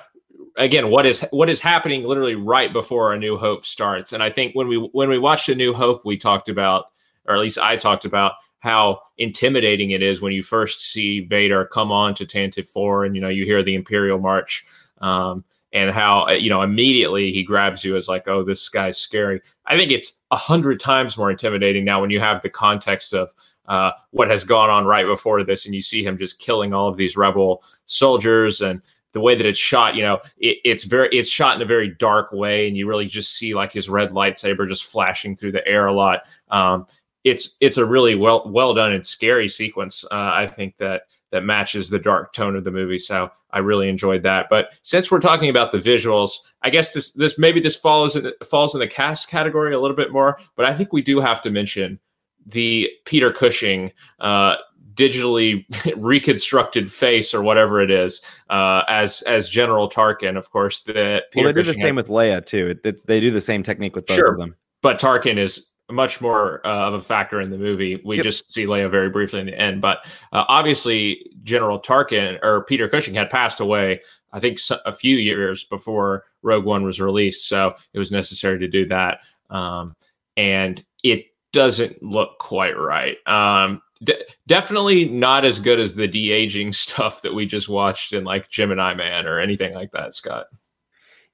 [0.56, 4.12] again what is what is happening literally right before a new hope starts.
[4.12, 6.86] And i think when we when we watched a new hope we talked about
[7.26, 11.66] or at least i talked about how intimidating it is when you first see vader
[11.66, 14.64] come on to tantive 4 and you know you hear the imperial march
[15.02, 19.40] um, and how you know immediately he grabs you as like oh this guy's scary.
[19.66, 23.32] I think it's a hundred times more intimidating now when you have the context of
[23.68, 26.88] uh, what has gone on right before this, and you see him just killing all
[26.88, 28.80] of these rebel soldiers and
[29.12, 31.88] the way that it's shot, you know, it, it's very it's shot in a very
[31.88, 35.66] dark way, and you really just see like his red lightsaber just flashing through the
[35.66, 36.24] air a lot.
[36.50, 36.86] Um,
[37.24, 40.04] it's it's a really well well done and scary sequence.
[40.04, 42.98] Uh, I think that that matches the dark tone of the movie.
[42.98, 44.46] So I really enjoyed that.
[44.48, 48.30] But since we're talking about the visuals, I guess this this maybe this falls in
[48.44, 50.38] falls in the cast category a little bit more.
[50.56, 51.98] But I think we do have to mention
[52.46, 54.56] the Peter Cushing uh,
[54.94, 55.64] digitally
[55.96, 60.36] reconstructed face or whatever it is uh, as as General Tarkin.
[60.36, 62.68] Of course, the Peter well they do Cushing the same had, with Leia too.
[62.68, 64.56] It, it, they do the same technique with both sure, of them.
[64.82, 68.00] But Tarkin is much more uh, of a factor in the movie.
[68.04, 68.24] We yep.
[68.24, 69.98] just see Leia very briefly in the end, but
[70.32, 74.00] uh, obviously General Tarkin or Peter Cushing had passed away.
[74.32, 78.68] I think a few years before Rogue One was released, so it was necessary to
[78.68, 79.20] do that.
[79.48, 79.94] Um,
[80.36, 83.16] and it doesn't look quite right.
[83.26, 88.12] Um, de- definitely not as good as the de aging stuff that we just watched
[88.12, 90.46] in like Gemini Man or anything like that, Scott.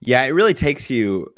[0.04, 1.32] Yeah, it really takes you.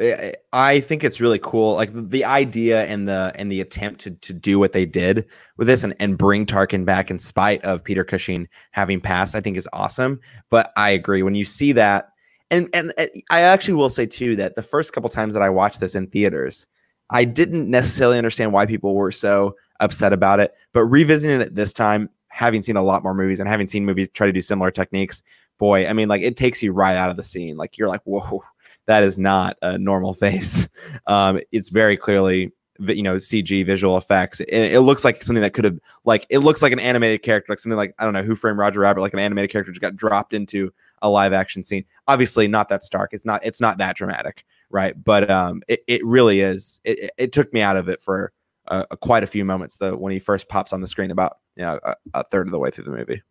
[0.54, 4.32] I think it's really cool, like the idea and the and the attempt to to
[4.32, 5.26] do what they did
[5.58, 9.34] with this and and bring Tarkin back in spite of Peter Cushing having passed.
[9.34, 10.18] I think is awesome.
[10.48, 12.08] But I agree when you see that,
[12.50, 15.50] and and uh, I actually will say too that the first couple times that I
[15.50, 16.66] watched this in theaters,
[17.10, 21.72] I didn't necessarily understand why people were so upset about it, but revisiting it this
[21.72, 24.70] time, having seen a lot more movies and having seen movies try to do similar
[24.70, 25.22] techniques,
[25.58, 27.56] boy, I mean, like it takes you right out of the scene.
[27.56, 28.42] Like you're like, whoa,
[28.86, 30.68] that is not a normal face.
[31.06, 34.40] Um, it's very clearly you know CG visual effects.
[34.40, 37.52] It, it, looks like something that could have like it looks like an animated character,
[37.52, 39.80] like something like I don't know who framed Roger Rabbit, like an animated character just
[39.80, 41.84] got dropped into a live action scene.
[42.08, 43.10] Obviously, not that stark.
[43.12, 43.44] It's not.
[43.44, 45.02] It's not that dramatic right?
[45.02, 46.80] But um, it, it really is.
[46.84, 48.32] It, it took me out of it for
[48.66, 51.62] uh, quite a few moments though when he first pops on the screen about you
[51.62, 53.22] know a, a, third of the way through the movie.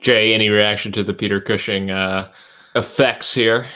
[0.00, 2.30] Jay, any reaction to the Peter Cushing uh,
[2.74, 3.66] effects here?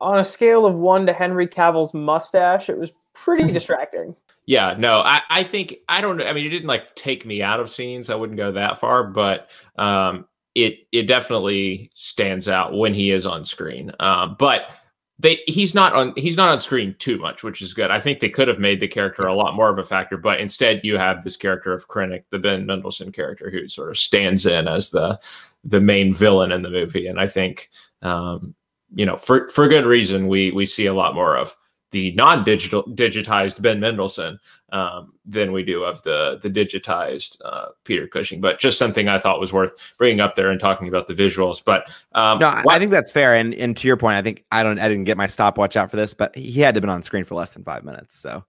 [0.00, 4.14] On a scale of one to Henry Cavill's mustache, it was pretty distracting.
[4.46, 6.26] Yeah, no, I, I think I don't know.
[6.26, 8.10] I mean, it didn't like take me out of scenes.
[8.10, 13.26] I wouldn't go that far, but um, it it definitely stands out when he is
[13.26, 13.90] on screen.
[13.98, 14.70] Um, but
[15.18, 17.90] they he's not on he's not on screen too much, which is good.
[17.90, 20.40] I think they could have made the character a lot more of a factor, but
[20.40, 24.44] instead you have this character of Krennic, the Ben Mendelsohn character, who sort of stands
[24.44, 25.18] in as the
[25.64, 27.06] the main villain in the movie.
[27.06, 27.70] And I think
[28.02, 28.54] um,
[28.94, 31.56] you know, for for good reason, we we see a lot more of
[31.90, 34.38] the non-digital digitized Ben Mendelsohn
[34.72, 38.40] um, than we do of the the digitized uh, Peter Cushing.
[38.40, 41.62] But just something I thought was worth bringing up there and talking about the visuals.
[41.64, 43.34] But um, no, I think that's fair.
[43.34, 45.90] And and to your point, I think I don't I didn't get my stopwatch out
[45.90, 48.14] for this, but he had to have been on screen for less than five minutes.
[48.14, 48.44] So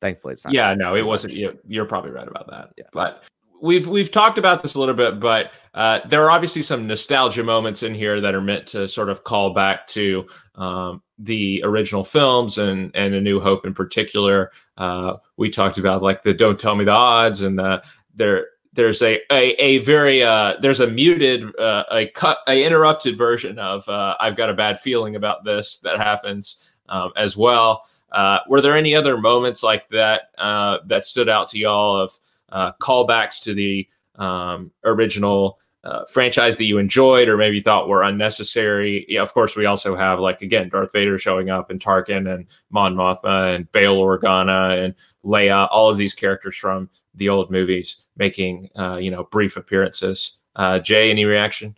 [0.00, 0.52] thankfully, it's not.
[0.52, 1.34] Yeah, no, it wasn't.
[1.34, 2.70] You, you're probably right about that.
[2.76, 3.22] Yeah, but
[3.62, 7.44] we've we've talked about this a little bit, but uh, there are obviously some nostalgia
[7.44, 12.04] moments in here that are meant to sort of call back to um, the original
[12.04, 14.50] films and and A New Hope in particular.
[14.76, 17.82] Uh, we talked about like the "Don't Tell Me the Odds" and the
[18.14, 18.48] there.
[18.72, 23.58] There's a a, a very uh, there's a muted uh, a cut a interrupted version
[23.58, 27.82] of uh, "I've Got a Bad Feeling About This" that happens um, as well.
[28.12, 32.12] Uh, were there any other moments like that that stood out to y'all of
[32.50, 38.02] uh, callbacks to the um, original uh, franchise that you enjoyed or maybe thought were
[38.02, 39.06] unnecessary.
[39.08, 42.46] Yeah, of course, we also have like again Darth Vader showing up and Tarkin and
[42.70, 48.06] Mon Mothma and Bail Organa and Leia, all of these characters from the old movies
[48.16, 50.38] making uh, you know brief appearances.
[50.56, 51.74] Uh, Jay, any reaction?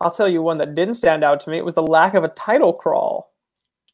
[0.00, 1.56] I'll tell you one that didn't stand out to me.
[1.56, 3.32] It was the lack of a title crawl.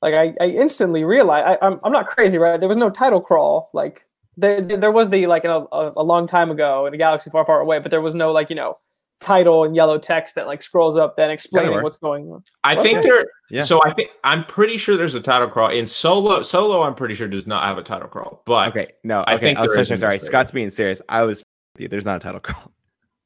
[0.01, 2.59] Like I, I instantly realized I, I'm I'm not crazy, right?
[2.59, 3.71] There was no title crawl.
[3.73, 7.47] Like there there was the like a, a long time ago in a galaxy far
[7.47, 8.79] far away, but there was no like you know
[9.23, 12.43] title and yellow text that like scrolls up then explaining what's going on.
[12.65, 12.83] I what?
[12.83, 13.25] think there.
[13.51, 13.63] Yeah.
[13.63, 16.43] So I think I'm pretty sure there's a title crawl in solo.
[16.43, 18.43] Solo, I'm pretty sure does not have a title crawl.
[18.45, 19.33] But okay, no, okay.
[19.33, 20.19] I think I was so sorry.
[20.19, 21.01] Scott's being serious.
[21.09, 21.43] I was.
[21.77, 22.73] There's not a title crawl.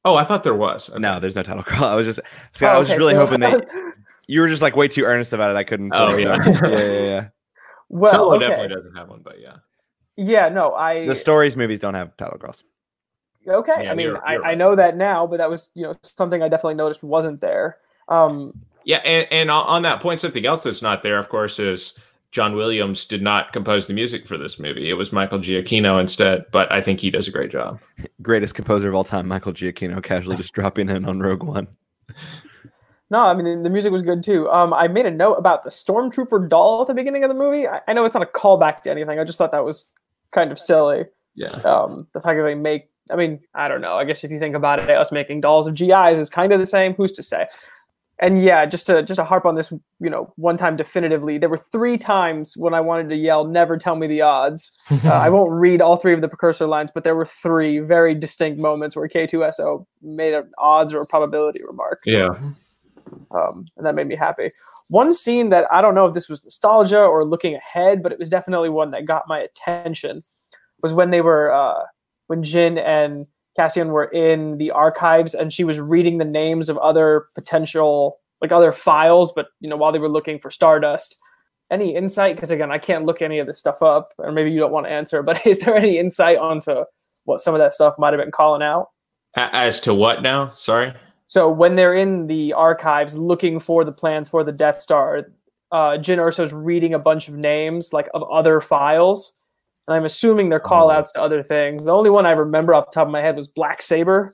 [0.05, 0.89] Oh, I thought there was.
[0.89, 0.99] Okay.
[0.99, 1.85] No, there's no title crawl.
[1.85, 2.19] I was just
[2.53, 2.73] Scott.
[2.73, 3.67] Oh, I was just really hoping that
[4.27, 5.57] you were just like way too earnest about it.
[5.57, 5.91] I couldn't.
[5.93, 6.37] Oh yeah.
[6.45, 7.27] yeah, yeah, yeah.
[7.89, 8.47] Well, Solo okay.
[8.47, 9.57] definitely doesn't have one, but yeah.
[10.17, 11.07] Yeah, no, I.
[11.07, 12.63] The stories movies don't have title crawls.
[13.47, 14.51] Okay, yeah, I mean, you're, you're I, right.
[14.51, 17.77] I know that now, but that was you know something I definitely noticed wasn't there.
[18.09, 21.93] Um, yeah, and, and on that point, something else that's not there, of course, is
[22.31, 24.89] John Williams did not compose the music for this movie.
[24.89, 27.79] It was Michael Giacchino instead, but I think he does a great job.
[28.21, 31.67] Greatest composer of all time, Michael Giacchino, casually just dropping in on Rogue One.
[33.09, 34.49] No, I mean the music was good too.
[34.49, 37.65] Um, I made a note about the stormtrooper doll at the beginning of the movie.
[37.65, 39.17] I, I know it's not a callback to anything.
[39.17, 39.89] I just thought that was
[40.31, 41.05] kind of silly.
[41.33, 41.51] Yeah.
[41.61, 43.95] Um, the fact that they make I mean, I don't know.
[43.95, 46.59] I guess if you think about it, us making dolls of GIs is kind of
[46.59, 46.93] the same.
[46.93, 47.47] Who's to say?
[48.19, 51.49] And yeah, just to just to harp on this, you know, one time definitively, there
[51.49, 55.29] were three times when I wanted to yell, "Never tell me the odds." uh, I
[55.29, 58.95] won't read all three of the precursor lines, but there were three very distinct moments
[58.95, 61.99] where K2SO made an odds or a probability remark.
[62.05, 62.29] Yeah,
[63.31, 64.49] um, and that made me happy.
[64.89, 68.17] One scene that I don't know if this was nostalgia or looking ahead, but it
[68.17, 70.23] was definitely one that got my attention
[70.81, 71.83] was when they were uh,
[72.27, 76.77] when Jyn and Cassian were in the archives and she was reading the names of
[76.77, 81.17] other potential like other files, but you know, while they were looking for Stardust.
[81.69, 82.35] Any insight?
[82.35, 84.85] Because again, I can't look any of this stuff up, or maybe you don't want
[84.85, 86.83] to answer, but is there any insight onto
[87.25, 88.89] what some of that stuff might have been calling out?
[89.35, 90.49] As to what now?
[90.49, 90.93] Sorry.
[91.27, 95.27] So when they're in the archives looking for the plans for the Death Star,
[95.73, 99.33] uh, Jyn Erso's reading a bunch of names like of other files,
[99.87, 101.85] and I'm assuming they're call outs to other things.
[101.85, 104.33] The only one I remember off the top of my head was Black Saber.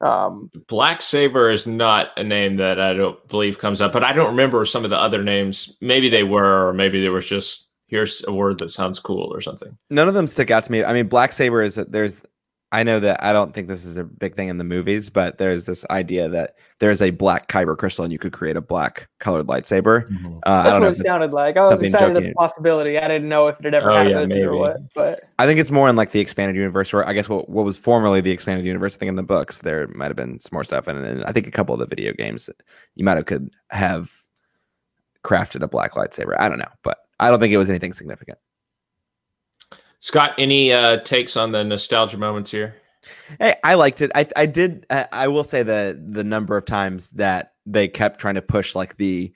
[0.00, 4.12] Um, Black Saber is not a name that I don't believe comes up, but I
[4.12, 5.76] don't remember some of the other names.
[5.80, 9.40] Maybe they were, or maybe there was just here's a word that sounds cool or
[9.40, 9.76] something.
[9.90, 10.82] None of them stick out to me.
[10.84, 12.22] I mean, Black Saber is there's
[12.72, 15.38] I know that I don't think this is a big thing in the movies, but
[15.38, 19.08] there's this idea that there's a black kyber crystal and you could create a black
[19.18, 20.08] colored lightsaber.
[20.08, 20.38] Mm-hmm.
[20.44, 21.56] Uh, That's what it sounded like.
[21.56, 22.96] I was excited at the possibility.
[22.96, 24.76] I didn't know if it had ever oh, happened yeah, or what.
[24.94, 27.64] But I think it's more in like the expanded universe, or I guess what, what
[27.64, 28.94] was formerly the expanded universe.
[28.94, 31.32] I think in the books there might have been some more stuff, and, and I
[31.32, 32.48] think a couple of the video games
[32.94, 34.12] you might have could have
[35.24, 36.36] crafted a black lightsaber.
[36.38, 38.38] I don't know, but I don't think it was anything significant.
[40.00, 42.74] Scott, any uh, takes on the nostalgia moments here?
[43.38, 44.10] Hey, I liked it.
[44.14, 44.86] I I did.
[44.90, 48.74] I, I will say the the number of times that they kept trying to push
[48.74, 49.32] like the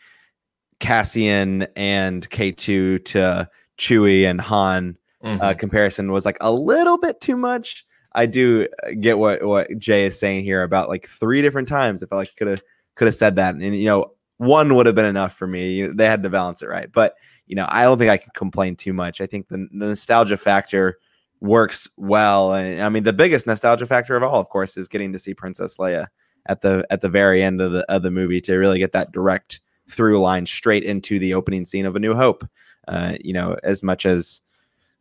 [0.81, 3.49] Cassian and K two to
[3.79, 5.43] Chewie and Han uh, mm-hmm.
[5.43, 7.87] uh, comparison was like a little bit too much.
[8.13, 8.69] I do
[9.01, 12.03] get what what Jay is saying here about like three different times.
[12.03, 12.63] If I like could have
[12.95, 15.87] could have said that, and you know, one would have been enough for me.
[15.89, 17.15] They had to balance it right, but
[17.47, 19.21] you know, I don't think I can complain too much.
[19.21, 20.99] I think the, the nostalgia factor
[21.41, 22.55] works well.
[22.55, 25.35] And I mean, the biggest nostalgia factor of all, of course, is getting to see
[25.35, 26.07] Princess Leia
[26.47, 29.13] at the at the very end of the of the movie to really get that
[29.13, 32.47] direct through line straight into the opening scene of A New Hope.
[32.89, 34.43] Uh, you know, as much as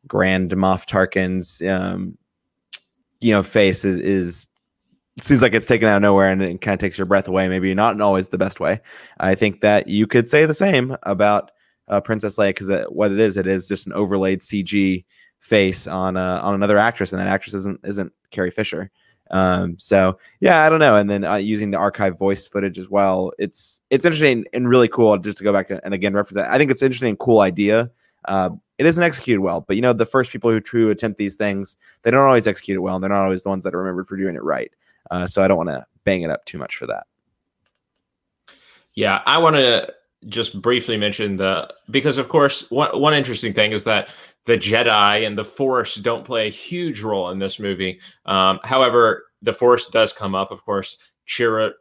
[0.08, 2.17] Grand Moff Tarkin's um,
[3.21, 4.47] you know face is, is
[5.21, 7.47] seems like it's taken out of nowhere and it kind of takes your breath away.
[7.47, 8.82] Maybe not in always the best way.
[9.19, 11.51] I think that you could say the same about
[11.93, 15.06] uh, Princess Leia because what it is, it is just an overlaid CG
[15.39, 18.89] face on uh, on another actress, and that actress isn't isn't Carrie Fisher.
[19.29, 20.95] Um, so yeah, I don't know.
[20.95, 24.88] And then uh, using the archive voice footage as well, it's it's interesting and really
[24.88, 25.17] cool.
[25.19, 27.91] Just to go back and again reference that, I think it's interesting and cool idea.
[28.26, 31.36] Uh, it isn't executed well, but you know the first people who true attempt these
[31.36, 33.80] things, they don't always execute it well, and they're not always the ones that are
[33.80, 34.72] remembered for doing it right.
[35.11, 37.05] Uh, so I don't want to bang it up too much for that.
[38.95, 39.93] Yeah, I want to
[40.28, 44.09] just briefly mention the because of course one one interesting thing is that
[44.45, 47.99] the Jedi and the Force don't play a huge role in this movie.
[48.26, 50.51] Um, however, the Force does come up.
[50.51, 50.97] Of course,
[51.28, 51.74] Chirrut,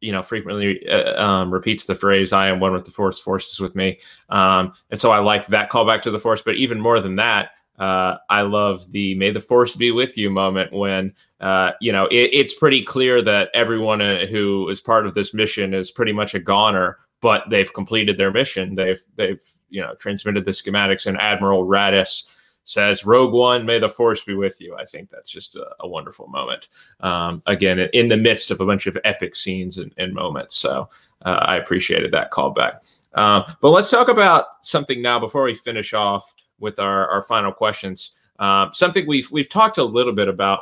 [0.00, 3.52] you know, frequently uh, um, repeats the phrase "I am one with the Force, Force
[3.52, 3.98] is with me,"
[4.28, 6.42] um, and so I liked that callback to the Force.
[6.42, 10.28] But even more than that, Uh, I love the "May the Force be with you"
[10.28, 15.06] moment when uh, you know it, it's pretty clear that everyone uh, who is part
[15.06, 18.74] of this mission is pretty much a goner, but they've completed their mission.
[18.74, 23.88] They've they've you know transmitted the schematics, and Admiral Raddus says, Rogue One, may the
[23.88, 24.76] force be with you.
[24.76, 26.68] I think that's just a, a wonderful moment.
[27.00, 30.56] Um, again, in the midst of a bunch of epic scenes and, and moments.
[30.56, 30.88] So
[31.24, 32.78] uh, I appreciated that callback.
[33.14, 37.52] Uh, but let's talk about something now before we finish off with our, our final
[37.52, 38.12] questions.
[38.38, 40.60] Uh, something we've we've talked a little bit about,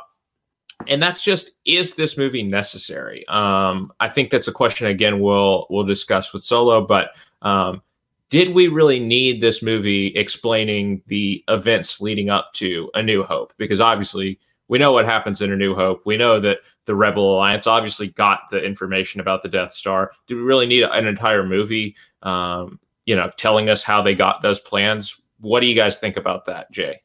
[0.87, 3.27] and that's just is this movie necessary?
[3.27, 7.11] Um, I think that's a question again we'll we'll discuss with Solo, but
[7.41, 7.81] um,
[8.29, 13.53] did we really need this movie explaining the events leading up to A New Hope?
[13.57, 16.03] Because obviously, we know what happens in A New Hope.
[16.05, 20.11] We know that the Rebel Alliance obviously got the information about the Death Star.
[20.27, 24.43] Do we really need an entire movie, um, you know, telling us how they got
[24.43, 25.19] those plans?
[25.39, 27.01] What do you guys think about that, Jay?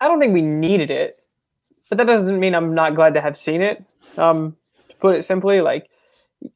[0.00, 1.21] I don't think we needed it,
[1.92, 3.84] but that doesn't mean I'm not glad to have seen it.
[4.16, 4.56] Um,
[4.88, 5.90] to put it simply, like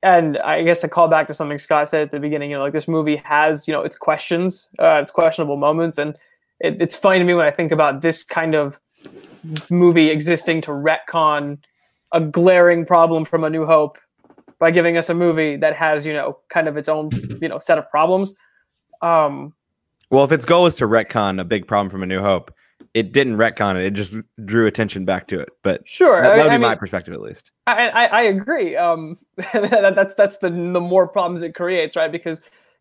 [0.02, 2.62] and I guess to call back to something Scott said at the beginning, you know,
[2.62, 6.18] like this movie has, you know, its questions, uh, its questionable moments, and
[6.60, 8.80] it, it's funny to me when I think about this kind of
[9.68, 11.58] movie existing to retcon
[12.12, 13.98] a glaring problem from A New Hope
[14.58, 17.10] by giving us a movie that has, you know, kind of its own,
[17.42, 18.32] you know, set of problems.
[19.02, 19.52] Um,
[20.08, 22.54] well, if its goal is to retcon a big problem from A New Hope,
[22.94, 25.50] it didn't retcon it; it just drew attention back to it.
[25.62, 27.50] But sure, that, that would I, be my perspective at least.
[27.66, 28.76] I, I, I agree.
[28.76, 29.18] Um,
[29.52, 32.10] that, that's that's the the more problems it creates, right?
[32.10, 32.40] Because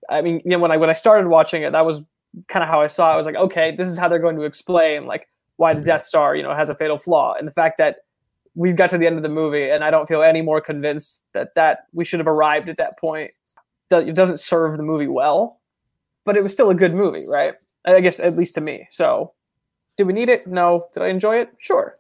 [0.10, 2.02] I mean, you know, when I when I started watching it, that was
[2.48, 3.12] kind of how I saw.
[3.12, 3.14] it.
[3.14, 5.28] I was like, okay, this is how they're going to explain like
[5.58, 7.98] why the Death Star, you know, has a fatal flaw, and the fact that
[8.56, 11.24] we've got to the end of the movie, and I don't feel any more convinced
[11.34, 13.32] that that we should have arrived at that point.
[13.92, 15.60] It doesn't serve the movie well,
[16.26, 17.54] but it was still a good movie, right?
[17.86, 18.88] I guess at least to me.
[18.90, 19.34] So
[19.98, 20.48] did we need it?
[20.48, 20.88] No.
[20.94, 21.50] Did I enjoy it?
[21.60, 21.98] Sure.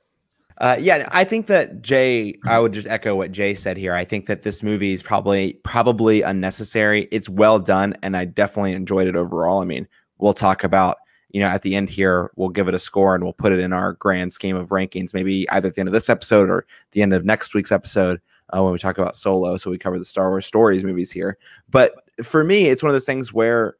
[0.58, 2.38] Uh, yeah, I think that Jay.
[2.46, 3.94] I would just echo what Jay said here.
[3.94, 7.10] I think that this movie is probably probably unnecessary.
[7.12, 9.62] It's well done, and I definitely enjoyed it overall.
[9.62, 9.86] I mean,
[10.18, 10.98] we'll talk about
[11.32, 12.32] you know at the end here.
[12.38, 15.14] We'll give it a score and we'll put it in our grand scheme of rankings.
[15.14, 18.22] Maybe either at the end of this episode or the end of next week's episode
[18.56, 19.58] uh, when we talk about Solo.
[19.58, 21.38] So we cover the Star Wars stories movies here.
[21.70, 23.76] But for me, it's one of those things where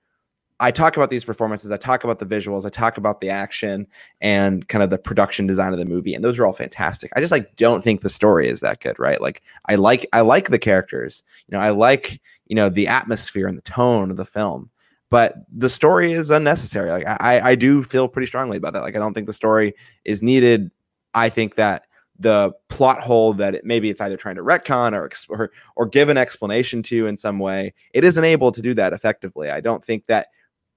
[0.60, 3.86] I talk about these performances, I talk about the visuals, I talk about the action
[4.22, 7.12] and kind of the production design of the movie, and those are all fantastic.
[7.16, 9.20] I just like don't think the story is that good, right?
[9.20, 13.48] Like I like I like the characters, you know, I like you know the atmosphere
[13.48, 14.70] and the tone of the film,
[15.10, 16.90] but the story is unnecessary.
[16.90, 18.84] Like I I do feel pretty strongly about that.
[18.84, 19.74] Like I don't think the story
[20.06, 20.72] is needed.
[21.14, 21.84] I think that
[22.18, 26.08] the plot hole that it, maybe it's either trying to retcon or, or or give
[26.08, 29.50] an explanation to in some way, it isn't able to do that effectively.
[29.50, 30.28] I don't think that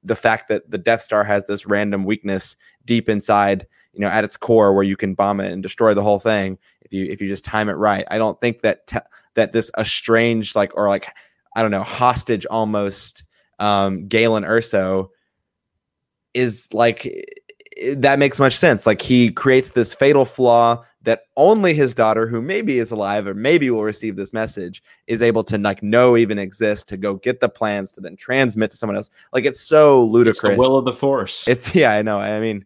[0.08, 4.24] the fact that the Death Star has this random weakness deep inside, you know, at
[4.24, 7.20] its core where you can bomb it and destroy the whole thing if you if
[7.20, 8.04] you just time it right.
[8.10, 8.90] I don't think that
[9.34, 11.08] that this estranged like or like
[11.54, 13.24] I don't know hostage almost
[13.58, 15.08] um, Galen Erso
[16.34, 17.26] is like
[17.94, 18.86] that makes much sense.
[18.86, 23.34] Like he creates this fatal flaw that only his daughter, who maybe is alive or
[23.34, 27.40] maybe will receive this message, is able to like know even exist to go get
[27.40, 29.10] the plans to then transmit to someone else.
[29.32, 30.50] Like it's so ludicrous.
[30.50, 31.46] It's the will of the force.
[31.46, 32.18] It's yeah, I know.
[32.18, 32.64] I mean,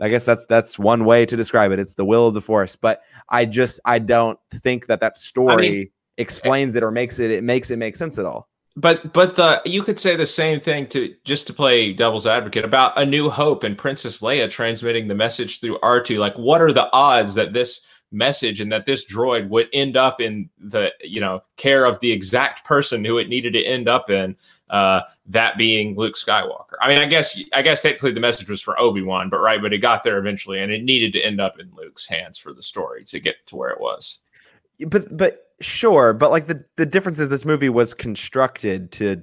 [0.00, 1.78] I guess that's that's one way to describe it.
[1.78, 2.76] It's the will of the force.
[2.76, 7.18] But I just I don't think that that story I mean, explains it or makes
[7.18, 10.26] it it makes it make sense at all but but the you could say the
[10.26, 14.48] same thing to just to play devil's advocate about a new hope and princess leia
[14.48, 17.80] transmitting the message through r2 like what are the odds that this
[18.12, 22.10] message and that this droid would end up in the you know care of the
[22.10, 24.36] exact person who it needed to end up in
[24.70, 26.74] uh that being luke skywalker?
[26.80, 29.72] I mean i guess i guess technically the message was for obi-wan but right but
[29.72, 32.62] it got there eventually and it needed to end up in luke's hands for the
[32.62, 34.18] story to get to where it was.
[34.86, 39.22] But but Sure, but like the the difference is this movie was constructed to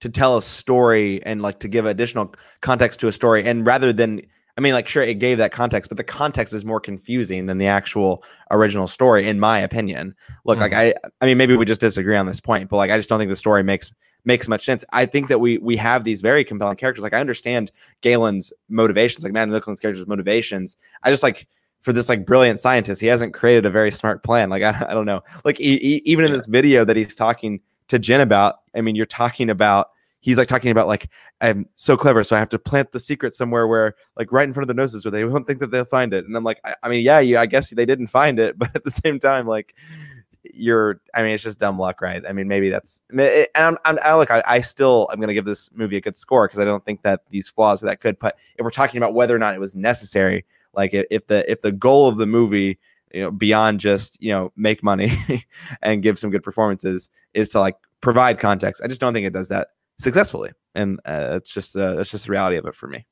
[0.00, 3.92] to tell a story and like to give additional context to a story and rather
[3.92, 4.20] than
[4.56, 7.58] I mean like sure it gave that context but the context is more confusing than
[7.58, 10.14] the actual original story in my opinion.
[10.44, 10.74] Look, mm-hmm.
[10.74, 13.08] like I I mean maybe we just disagree on this point, but like I just
[13.08, 13.90] don't think the story makes
[14.26, 14.84] makes much sense.
[14.92, 17.02] I think that we we have these very compelling characters.
[17.02, 17.72] Like I understand
[18.02, 20.76] Galen's motivations, like Mads Mikkelsen's character's motivations.
[21.02, 21.48] I just like
[21.80, 23.00] for this like brilliant scientist.
[23.00, 24.50] He hasn't created a very smart plan.
[24.50, 25.22] Like I, I don't know.
[25.44, 28.94] Like he, he, even in this video that he's talking to Jyn about, I mean,
[28.96, 31.08] you're talking about he's like talking about like
[31.40, 34.52] I'm so clever, so I have to plant the secret somewhere where like right in
[34.52, 36.26] front of their noses where they won't think that they'll find it.
[36.26, 38.74] And I'm like, I, I mean, yeah, you, I guess they didn't find it, but
[38.74, 39.74] at the same time, like
[40.54, 41.00] you're.
[41.14, 42.22] I mean, it's just dumb luck, right?
[42.28, 43.02] I mean, maybe that's.
[43.18, 44.30] Eh, and I'm, I'm I look.
[44.30, 46.84] I, I still I'm going to give this movie a good score because I don't
[46.84, 48.18] think that these flaws are that good.
[48.18, 50.44] But if we're talking about whether or not it was necessary,
[50.80, 52.78] like if the if the goal of the movie
[53.12, 55.12] you know beyond just you know make money
[55.82, 59.32] and give some good performances is to like provide context i just don't think it
[59.32, 59.68] does that
[60.00, 60.50] successfully.
[60.74, 63.06] And uh, it's just uh, that's just the reality of it for me.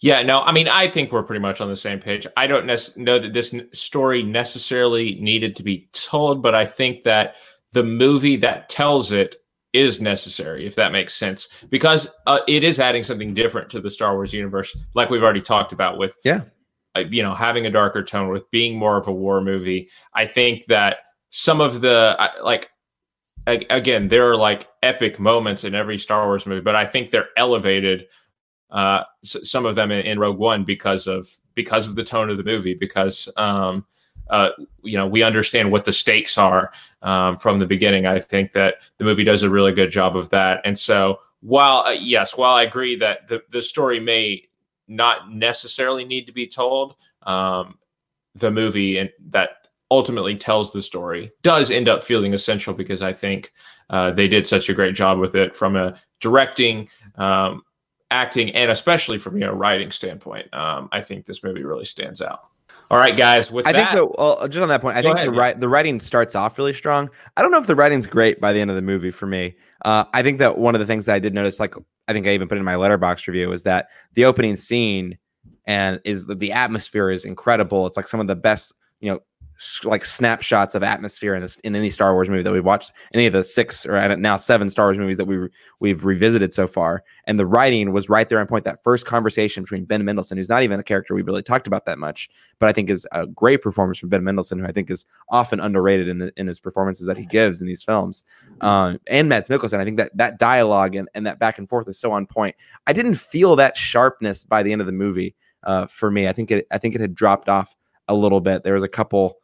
[0.00, 2.26] Yeah no i mean i think we're pretty much on the same page.
[2.36, 7.02] I don't nec- know that this story necessarily needed to be told but i think
[7.02, 7.36] that
[7.72, 9.36] the movie that tells it
[9.72, 11.48] is necessary if that makes sense.
[11.68, 15.40] Because uh, it is adding something different to the star wars universe like we've already
[15.40, 16.40] talked about with yeah
[17.10, 20.64] you know having a darker tone with being more of a war movie i think
[20.66, 20.98] that
[21.30, 22.70] some of the like
[23.46, 27.28] again there are like epic moments in every star wars movie but i think they're
[27.36, 28.06] elevated
[28.70, 32.36] uh some of them in, in rogue one because of because of the tone of
[32.36, 33.84] the movie because um
[34.30, 34.50] uh,
[34.82, 36.72] you know, we understand what the stakes are
[37.02, 38.06] um, from the beginning.
[38.06, 40.60] I think that the movie does a really good job of that.
[40.64, 44.44] And so, while uh, yes, while I agree that the the story may
[44.88, 46.96] not necessarily need to be told.
[47.22, 47.78] Um,
[48.34, 49.50] the movie and that
[49.90, 53.52] ultimately tells the story does end up feeling essential because I think
[53.90, 57.62] uh, they did such a great job with it from a directing, um,
[58.10, 60.52] acting, and especially from you know writing standpoint.
[60.54, 62.48] Um, I think this movie really stands out.
[62.94, 63.50] All right, guys.
[63.50, 65.58] With I that, think the, well, just on that point, I think ahead, the right
[65.58, 67.10] the writing starts off really strong.
[67.36, 69.56] I don't know if the writing's great by the end of the movie for me.
[69.84, 71.74] Uh, I think that one of the things that I did notice, like
[72.06, 75.18] I think I even put in my Letterboxd review, is that the opening scene
[75.66, 77.84] and is the, the atmosphere is incredible.
[77.88, 79.18] It's like some of the best, you know,
[79.84, 83.26] like snapshots of atmosphere in this in any Star Wars movie that we've watched, any
[83.26, 85.48] of the six or now seven Star Wars movies that we
[85.80, 87.04] we've revisited so far.
[87.26, 88.64] And the writing was right there on point.
[88.64, 91.86] That first conversation between Ben Mendelsohn, who's not even a character we really talked about
[91.86, 92.28] that much,
[92.58, 95.60] but I think is a great performance from Ben Mendelsohn, who I think is often
[95.60, 98.24] underrated in the, in his performances that he gives in these films.
[98.60, 101.88] Um, and Mads Mikkelsen, I think that that dialogue and, and that back and forth
[101.88, 102.56] is so on point.
[102.86, 105.34] I didn't feel that sharpness by the end of the movie.
[105.62, 107.74] Uh, for me, I think it I think it had dropped off
[108.08, 108.64] a little bit.
[108.64, 109.38] There was a couple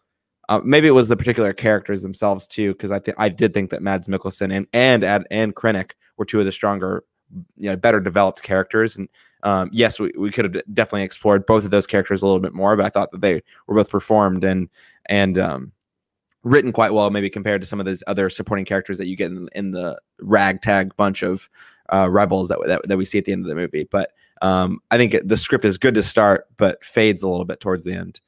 [0.51, 3.71] uh, maybe it was the particular characters themselves too, because I think I did think
[3.71, 7.05] that Mads Mikkelsen and and and, and Krennic were two of the stronger,
[7.57, 8.97] you know, better developed characters.
[8.97, 9.09] And
[9.45, 12.53] um, yes, we, we could have definitely explored both of those characters a little bit
[12.53, 14.69] more, but I thought that they were both performed and
[15.07, 15.73] and um,
[16.43, 19.31] written quite well, maybe compared to some of those other supporting characters that you get
[19.31, 21.49] in, in the ragtag bunch of
[21.91, 23.85] uh, rebels that, that that we see at the end of the movie.
[23.89, 24.11] But
[24.43, 27.85] um, I think the script is good to start, but fades a little bit towards
[27.85, 28.21] the end.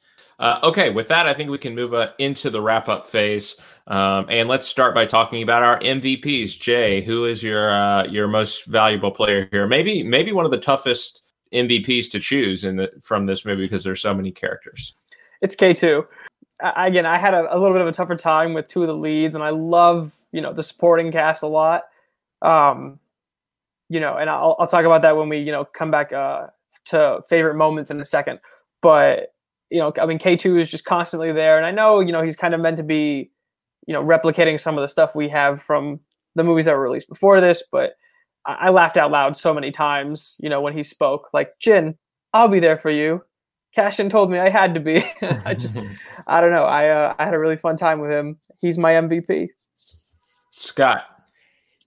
[0.42, 3.54] Uh, okay, with that, I think we can move uh, into the wrap up phase,
[3.86, 6.58] um, and let's start by talking about our MVPs.
[6.58, 9.68] Jay, who is your uh, your most valuable player here?
[9.68, 13.84] Maybe maybe one of the toughest MVPs to choose in the, from this movie because
[13.84, 14.94] there's so many characters.
[15.42, 16.08] It's K two.
[16.60, 18.96] Again, I had a, a, little bit of a tougher time with two of the
[18.96, 21.84] leads, and I love you know the supporting cast a lot.
[22.40, 22.98] Um,
[23.88, 26.48] you know, and I'll, I'll talk about that when we you know come back uh,
[26.86, 28.40] to favorite moments in a second.
[28.80, 29.31] But
[29.72, 31.56] you know, I mean, K2 is just constantly there.
[31.56, 33.30] And I know, you know, he's kind of meant to be,
[33.86, 35.98] you know, replicating some of the stuff we have from
[36.34, 37.94] the movies that were released before this, but
[38.46, 41.96] I, I laughed out loud so many times, you know, when he spoke, like, Jyn,
[42.34, 43.22] I'll be there for you.
[43.74, 45.02] Cassian told me I had to be.
[45.44, 45.76] I just,
[46.26, 46.64] I don't know.
[46.64, 48.38] I, uh, I had a really fun time with him.
[48.60, 49.48] He's my MVP.
[50.50, 51.04] Scott.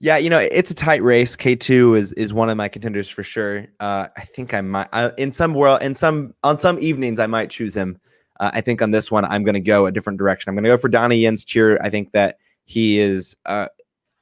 [0.00, 1.36] Yeah, you know it's a tight race.
[1.36, 3.66] K two is is one of my contenders for sure.
[3.80, 7.26] Uh, I think I might I, in some world in some on some evenings I
[7.26, 7.98] might choose him.
[8.38, 10.50] Uh, I think on this one I'm going to go a different direction.
[10.50, 11.78] I'm going to go for Donnie Yen's Chirrut.
[11.80, 12.36] I think that
[12.66, 13.68] he is uh,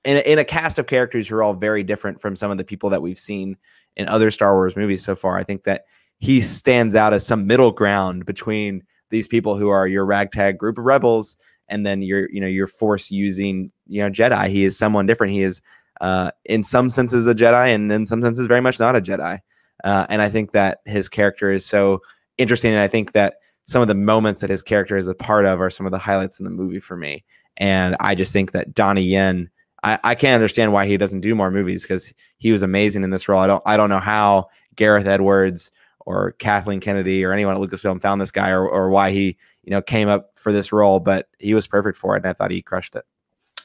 [0.05, 2.64] in in a cast of characters who are all very different from some of the
[2.64, 3.57] people that we've seen
[3.97, 5.39] in other Star Wars movies so far.
[5.39, 5.87] I think that
[6.18, 10.79] he stands out as some middle ground between these people who are your ragtag group
[10.79, 11.37] of rebels
[11.69, 14.49] and then you're you know you're force using you know Jedi.
[14.49, 15.33] He is someone different.
[15.33, 15.61] He is
[16.01, 19.41] uh, in some senses a Jedi, and in some senses very much not a Jedi.
[19.83, 22.01] Uh, and I think that his character is so
[22.39, 23.37] interesting, and I think that
[23.67, 25.99] some of the moments that his character is a part of are some of the
[25.99, 27.25] highlights in the movie for me.
[27.57, 29.49] And I just think that Donnie Yen,
[29.83, 33.11] I, I can't understand why he doesn't do more movies because he was amazing in
[33.11, 33.41] this role.
[33.41, 35.71] I don't I don't know how Gareth Edwards
[36.07, 39.71] or Kathleen Kennedy or anyone at Lucasfilm found this guy or, or why he you
[39.71, 42.51] know came up for this role, but he was perfect for it, and I thought
[42.51, 43.05] he crushed it.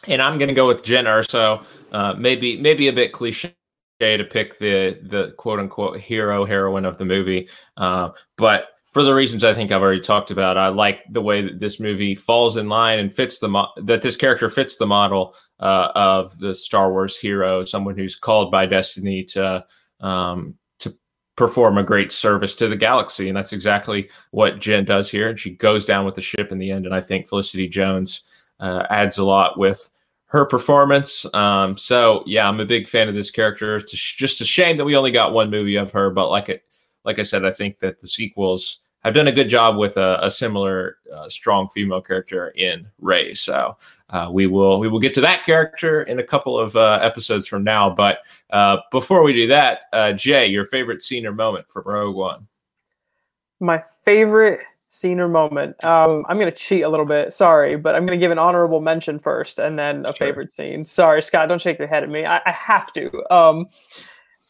[0.08, 3.54] And I'm going to go with Jyn Erso Uh, maybe maybe a bit cliche
[4.00, 9.14] to pick the the quote unquote hero heroine of the movie, uh, but for the
[9.14, 12.58] reasons I think I've already talked about, I like the way that this movie falls
[12.58, 16.56] in line and fits the mo- that this character fits the model uh, of the
[16.56, 19.64] Star Wars hero, someone who's called by destiny to
[20.00, 20.58] um,
[21.40, 23.30] perform a great service to the galaxy.
[23.30, 25.30] And that's exactly what Jyn does here.
[25.30, 26.86] And she goes down with the ship in the end.
[26.86, 28.24] And I think Felicity Jones
[28.60, 29.90] uh, adds a lot with
[30.26, 31.26] her performance.
[31.34, 33.78] Um, so yeah, I'm a big fan of this character.
[33.78, 36.64] It's just a shame that we only got one movie of her, but like it,
[37.06, 40.20] like I said, I think that the sequels have done a good job with a,
[40.22, 43.34] a similar uh, strong female character in Rey.
[43.34, 43.78] So
[44.10, 47.48] uh, we will we will get to that character in a couple of uh, episodes
[47.48, 47.90] from now.
[47.90, 48.20] But
[48.50, 52.48] uh, before we do that, uh, Jay, your favorite scene or moment from Rogue One?
[53.60, 55.82] My favorite scene or moment.
[55.84, 57.32] Um, I'm going to cheat a little bit.
[57.32, 60.28] Sorry, but I'm going to give an honorable mention first, and then a sure.
[60.28, 60.84] favorite scene.
[60.84, 61.48] Sorry, Scott.
[61.48, 62.26] Don't shake your head at me.
[62.26, 63.34] I, I have to.
[63.34, 63.68] Um,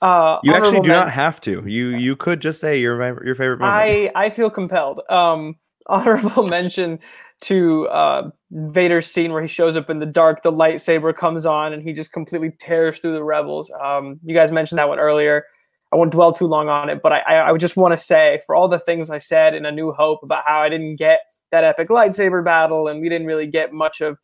[0.02, 1.64] uh, you actually do men- not have to.
[1.68, 3.76] You you could just say your your favorite moment.
[3.76, 5.02] I I feel compelled.
[5.10, 5.56] Um,
[5.88, 7.00] honorable mention
[7.42, 10.44] to uh, Vader's scene where he shows up in the dark.
[10.44, 13.72] The lightsaber comes on, and he just completely tears through the rebels.
[13.82, 15.46] Um, you guys mentioned that one earlier.
[15.92, 18.42] I won't dwell too long on it, but I, I, I just want to say
[18.46, 21.22] for all the things I said in A New Hope about how I didn't get
[21.52, 24.18] that epic lightsaber battle, and we didn't really get much of,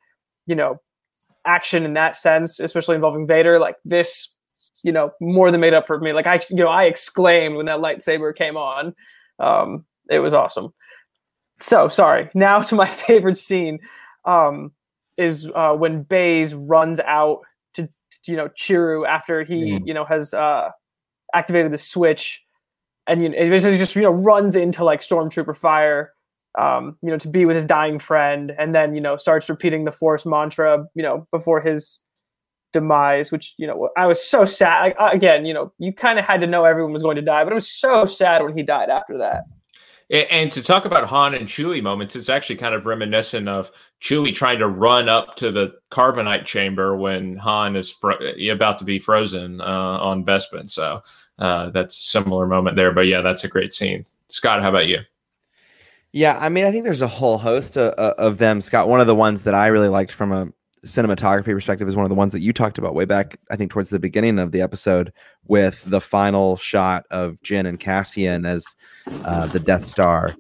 [0.46, 0.80] you know,
[1.46, 3.58] action in that sense, especially involving Vader.
[3.60, 4.35] Like this
[4.84, 6.14] you know, more than made up for me.
[6.14, 8.94] Like I, you know, I exclaimed when that lightsaber came on.
[9.40, 10.74] Um, it was awesome.
[11.60, 12.30] So sorry.
[12.36, 13.80] Now to my favorite scene
[14.26, 14.72] um,
[15.18, 17.42] is uh, when Baze runs out
[17.76, 17.88] to,
[18.24, 19.88] to, you know, Chirrut after he, mm.
[19.88, 20.70] you know, has uh,
[21.34, 22.42] activated the switch,
[23.08, 26.12] and you know, it basically just you know runs into like stormtrooper fire.
[26.58, 29.86] Um, you know, to be with his dying friend, and then you know starts repeating
[29.86, 32.00] the Force mantra, you know, before his
[32.76, 34.96] demise, which you know I was so sad.
[35.00, 37.44] Like, again, you know, you kind of had to know everyone was going to die,
[37.44, 39.46] but it was so sad when he died after that.
[40.12, 43.72] And to talk about Han and Chewie moments, it's actually kind of reminiscent of
[44.04, 48.20] Chewie trying to run up to the carbonite chamber when Han is fro-
[48.52, 50.70] about to be frozen uh, on Bespin.
[50.70, 51.02] So
[51.40, 52.92] uh, that's a similar moment there.
[52.92, 54.06] But yeah, that's a great scene.
[54.28, 55.00] Scott, how about you?
[56.12, 58.62] Yeah, I mean, I think there's a whole host of, of them.
[58.62, 60.48] Scott, one of the ones that I really liked from a
[60.86, 63.72] cinematography perspective is one of the ones that you talked about way back, I think,
[63.72, 65.12] towards the beginning of the episode,
[65.48, 68.76] with the final shot of Jyn and Cassian as
[69.24, 70.36] uh, the Death Star,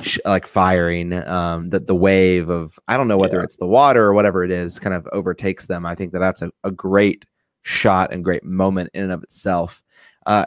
[0.00, 1.12] sh- like firing.
[1.12, 3.44] Um, that the wave of I don't know whether yeah.
[3.44, 5.84] it's the water or whatever it is, kind of overtakes them.
[5.84, 7.24] I think that that's a, a great
[7.62, 9.82] shot and great moment in and of itself.
[10.26, 10.46] Uh,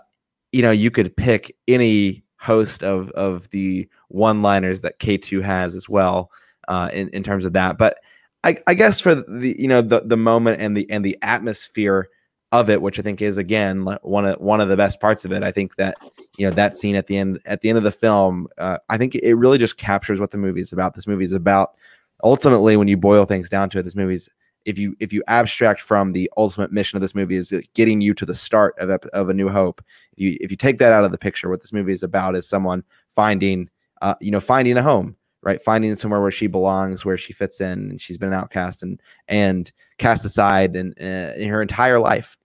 [0.52, 5.76] you know, you could pick any host of of the one liners that K2 has
[5.76, 6.32] as well
[6.70, 7.98] uh, in in terms of that, but
[8.44, 12.10] I, I guess for the you know the the moment and the and the atmosphere
[12.52, 15.32] of it, which I think is again one of one of the best parts of
[15.32, 15.44] it.
[15.44, 15.96] I think that
[16.38, 18.98] you know that scene at the end at the end of the film, uh, I
[18.98, 20.94] think it really just captures what the movie is about.
[20.94, 21.76] This movie is about
[22.24, 23.84] ultimately when you boil things down to it.
[23.84, 24.30] This movie's
[24.66, 28.14] if you if you abstract from the ultimate mission of this movie is getting you
[28.14, 29.82] to the start of of a New Hope.
[30.18, 32.36] If you if you take that out of the picture, what this movie is about
[32.36, 33.70] is someone finding
[34.02, 35.62] uh, you know finding a home right?
[35.62, 39.02] Finding somewhere where she belongs, where she fits in, and she's been an outcast and
[39.28, 42.38] and cast aside in, uh, in her entire life.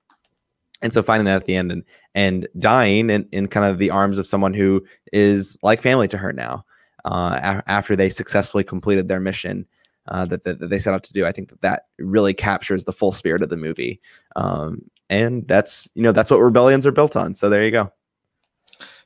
[0.83, 1.85] And so finding that at the end and
[2.15, 6.19] and dying in, in kind of the arms of someone who is like family to
[6.19, 6.65] her now,
[7.05, 9.67] uh, a- after they successfully completed their mission
[10.09, 11.27] uh, that, that, that, they set out to do.
[11.27, 14.01] I think that that really captures the full spirit of the movie.
[14.37, 17.35] Um, and that's you know that's what rebellions are built on.
[17.35, 17.93] So there you go.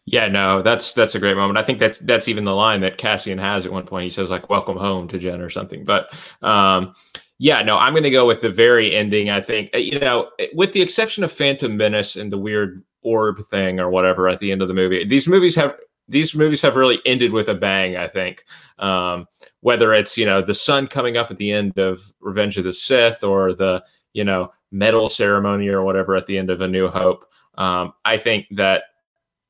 [0.05, 1.59] Yeah, no, that's that's a great moment.
[1.59, 4.05] I think that's that's even the line that Cassian has at one point.
[4.05, 5.85] He says like "Welcome home" to Jyn or something.
[5.85, 6.95] But um,
[7.39, 9.31] yeah, no, I'm going to go with the very ending.
[9.31, 13.45] I think uh, you know, with the exception of Phantom Menace and the weird orb
[13.47, 15.77] thing or whatever at the end of the movie, these movies have
[16.09, 17.97] these movies have really ended with a bang.
[17.97, 18.45] I think
[18.81, 19.27] um,
[19.61, 22.73] whether it's you know the sun coming up at the end of Revenge of the
[22.73, 23.85] Sith or the
[24.15, 27.25] you know medal ceremony or whatever at the end of A New Hope.
[27.57, 28.85] Um, I think that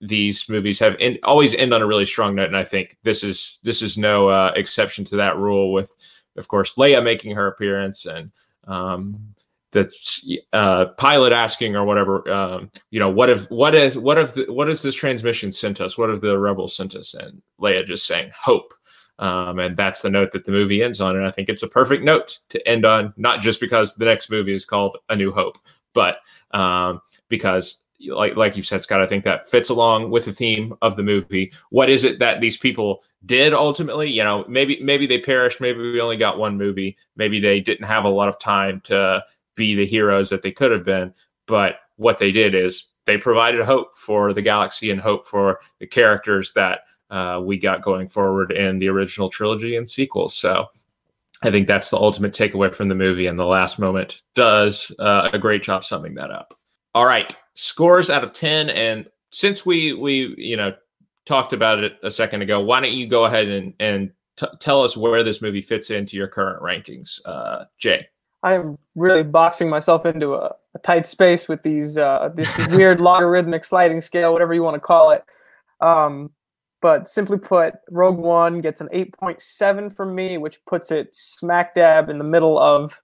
[0.03, 3.61] these movies have always end on a really strong note, and I think this is
[3.63, 5.73] this is no uh, exception to that rule.
[5.73, 5.97] With,
[6.37, 8.33] of course, Leia making her appearance and
[8.67, 9.35] um,
[9.71, 9.91] the
[10.53, 14.53] uh, pilot asking or whatever, um, you know, what if what if what if the,
[14.53, 15.97] what has this transmission sent us?
[15.97, 17.15] What have the rebels sent us?
[17.15, 18.75] And Leia just saying hope.
[19.19, 21.15] Um, and that's the note that the movie ends on.
[21.15, 24.31] And I think it's a perfect note to end on, not just because the next
[24.31, 25.59] movie is called A New Hope,
[25.93, 26.17] but
[26.51, 30.75] um, because like like you said, Scott, I think that fits along with the theme
[30.83, 31.53] of the movie.
[31.71, 34.11] What is it that these people did ultimately?
[34.11, 35.61] You know, maybe maybe they perished.
[35.61, 36.97] Maybe we only got one movie.
[37.17, 39.23] Maybe they didn't have a lot of time to
[39.55, 41.13] be the heroes that they could have been.
[41.47, 45.87] But what they did is they provided hope for the galaxy and hope for the
[45.87, 46.81] characters that
[47.11, 50.37] uh, we got going forward in the original trilogy and sequels.
[50.37, 50.67] So.
[51.45, 55.29] I think that's the ultimate takeaway from the movie, and the last moment does uh,
[55.33, 56.55] a great job summing that up.
[56.95, 60.73] All right, scores out of 10 and since we we you know
[61.27, 64.83] talked about it a second ago why don't you go ahead and and t- tell
[64.83, 67.21] us where this movie fits into your current rankings.
[67.25, 68.07] Uh, Jay.
[68.43, 73.01] I am really boxing myself into a, a tight space with these uh, this weird
[73.01, 75.25] logarithmic sliding scale, whatever you want to call it.
[75.81, 76.31] Um,
[76.81, 82.09] but simply put, Rogue One gets an 8.7 from me, which puts it smack dab
[82.09, 83.01] in the middle of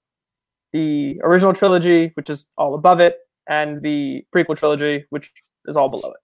[0.73, 3.19] the original trilogy, which is all above it,
[3.49, 5.33] and the prequel trilogy, which
[5.67, 6.21] is all below it.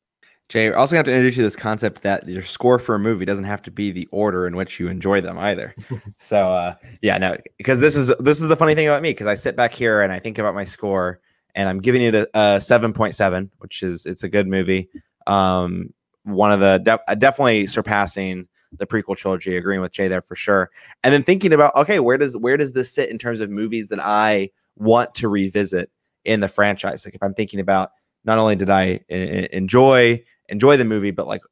[0.50, 2.98] Jay, we're also have to introduce you to this concept that your score for a
[2.98, 5.74] movie doesn't have to be the order in which you enjoy them either.
[6.18, 9.26] so uh, yeah, no, because this is this is the funny thing about me because
[9.26, 11.20] I sit back here and I think about my score
[11.54, 14.90] and I'm giving it a, seven point seven, which is it's a good movie.
[15.26, 15.94] Um,
[16.24, 18.46] one of the de- definitely surpassing
[18.76, 19.56] the prequel trilogy.
[19.56, 20.70] Agreeing with Jay there for sure.
[21.02, 23.88] And then thinking about okay, where does where does this sit in terms of movies
[23.88, 25.90] that I want to revisit
[26.24, 27.04] in the franchise?
[27.04, 27.92] Like if I'm thinking about
[28.24, 31.42] not only did I enjoy enjoy the movie, but like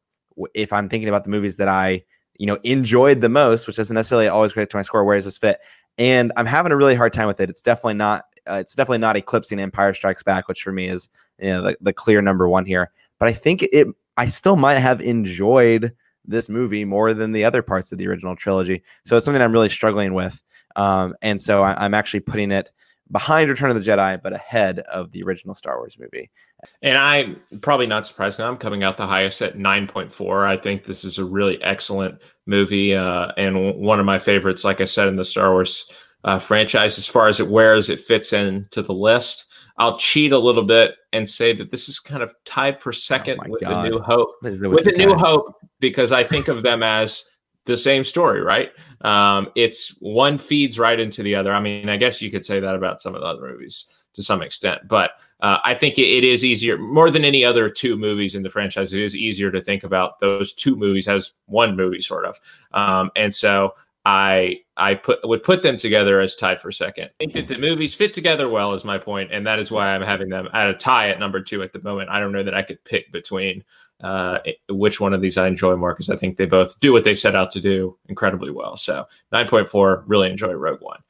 [0.55, 2.03] if I'm thinking about the movies that I
[2.39, 5.27] you know enjoyed the most, which doesn't necessarily always relate to my score, where does
[5.27, 5.61] this fit?
[5.99, 7.51] And I'm having a really hard time with it.
[7.51, 8.25] It's definitely not.
[8.51, 11.09] Uh, it's definitely not eclipsing Empire Strikes Back, which for me is
[11.39, 12.91] you know the, the clear number one here.
[13.19, 13.89] But I think it.
[14.19, 15.93] I still might have enjoyed
[16.25, 18.83] this movie more than the other parts of the original trilogy.
[19.05, 20.43] So it's something I'm really struggling with.
[20.77, 22.71] Um, and so I, I'm actually putting it
[23.13, 26.31] behind Return of the Jedi, but ahead of the original Star Wars movie.
[26.81, 28.39] And I'm probably not surprised.
[28.39, 28.49] Now.
[28.49, 30.47] I'm coming out the highest at 9.4.
[30.47, 34.81] I think this is a really excellent movie uh, and one of my favorites, like
[34.81, 35.85] I said, in the Star Wars
[36.25, 36.97] uh, franchise.
[36.99, 39.47] As far as it wears, it fits into the list.
[39.79, 43.41] I'll cheat a little bit and say that this is kind of tied for second
[43.45, 43.87] oh with God.
[43.87, 44.31] a New Hope.
[44.43, 47.25] With, with a New Hope, because I think of them as
[47.65, 48.71] the same story, right?
[49.03, 51.53] Um, it's one feeds right into the other.
[51.53, 54.23] I mean, I guess you could say that about some of the other movies to
[54.23, 57.97] some extent, but uh, I think it, it is easier more than any other two
[57.97, 58.93] movies in the franchise.
[58.93, 62.39] It is easier to think about those two movies as one movie, sort of.
[62.73, 67.11] Um, and so I I put would put them together as tied for second.
[67.21, 69.95] I think that the movies fit together well is my point, and that is why
[69.95, 72.11] I'm having them at a tie at number two at the moment.
[72.11, 73.63] I don't know that I could pick between
[74.03, 74.39] uh,
[74.69, 77.15] which one of these I enjoy more because I think they both do what they
[77.15, 78.77] set out to do incredibly well.
[78.77, 81.01] So 9.4, really enjoy Rogue One.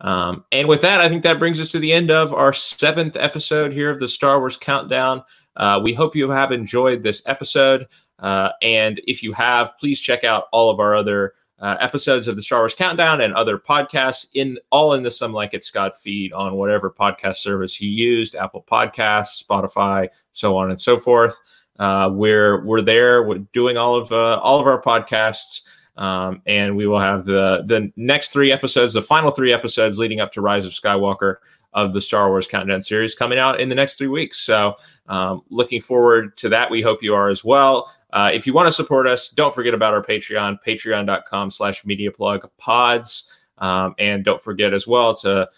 [0.00, 3.16] Um, and with that, I think that brings us to the end of our seventh
[3.16, 5.22] episode here of the Star Wars Countdown.
[5.56, 7.86] Uh, we hope you have enjoyed this episode.
[8.20, 12.36] Uh, and if you have, please check out all of our other uh, episodes of
[12.36, 15.96] the Star Wars Countdown and other podcasts in all in the Some Like It Scott
[15.96, 21.40] feed on whatever podcast service you used, Apple Podcasts, Spotify, so on and so forth.
[21.78, 25.62] Uh, we're we're there, we're doing all of uh, all of our podcasts,
[25.96, 30.20] um, and we will have the the next three episodes, the final three episodes leading
[30.20, 31.36] up to Rise of Skywalker
[31.74, 34.38] of the Star Wars Countdown series coming out in the next three weeks.
[34.40, 34.74] So,
[35.08, 36.70] um, looking forward to that.
[36.70, 37.92] We hope you are as well.
[38.12, 42.10] Uh, if you want to support us, don't forget about our Patreon, patreon.com slash media
[42.10, 43.32] plug pods.
[43.58, 45.48] Um, and don't forget as well to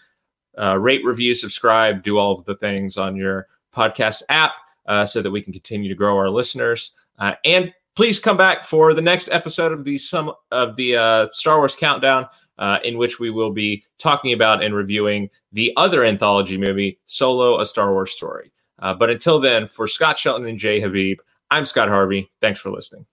[0.57, 4.53] uh, rate, review, subscribe, do all of the things on your podcast app
[4.91, 6.91] uh, so that we can continue to grow our listeners.
[7.17, 11.27] Uh, and please come back for the next episode of the some of the uh,
[11.31, 12.27] Star Wars Countdown,
[12.59, 17.61] uh, in which we will be talking about and reviewing the other anthology movie, Solo:
[17.61, 18.51] A Star Wars Story.
[18.79, 21.19] but until then, for Scott Shelton and Jay Habib,
[21.49, 22.29] I'm Scott Harvey.
[22.41, 23.05] Thanks for listening.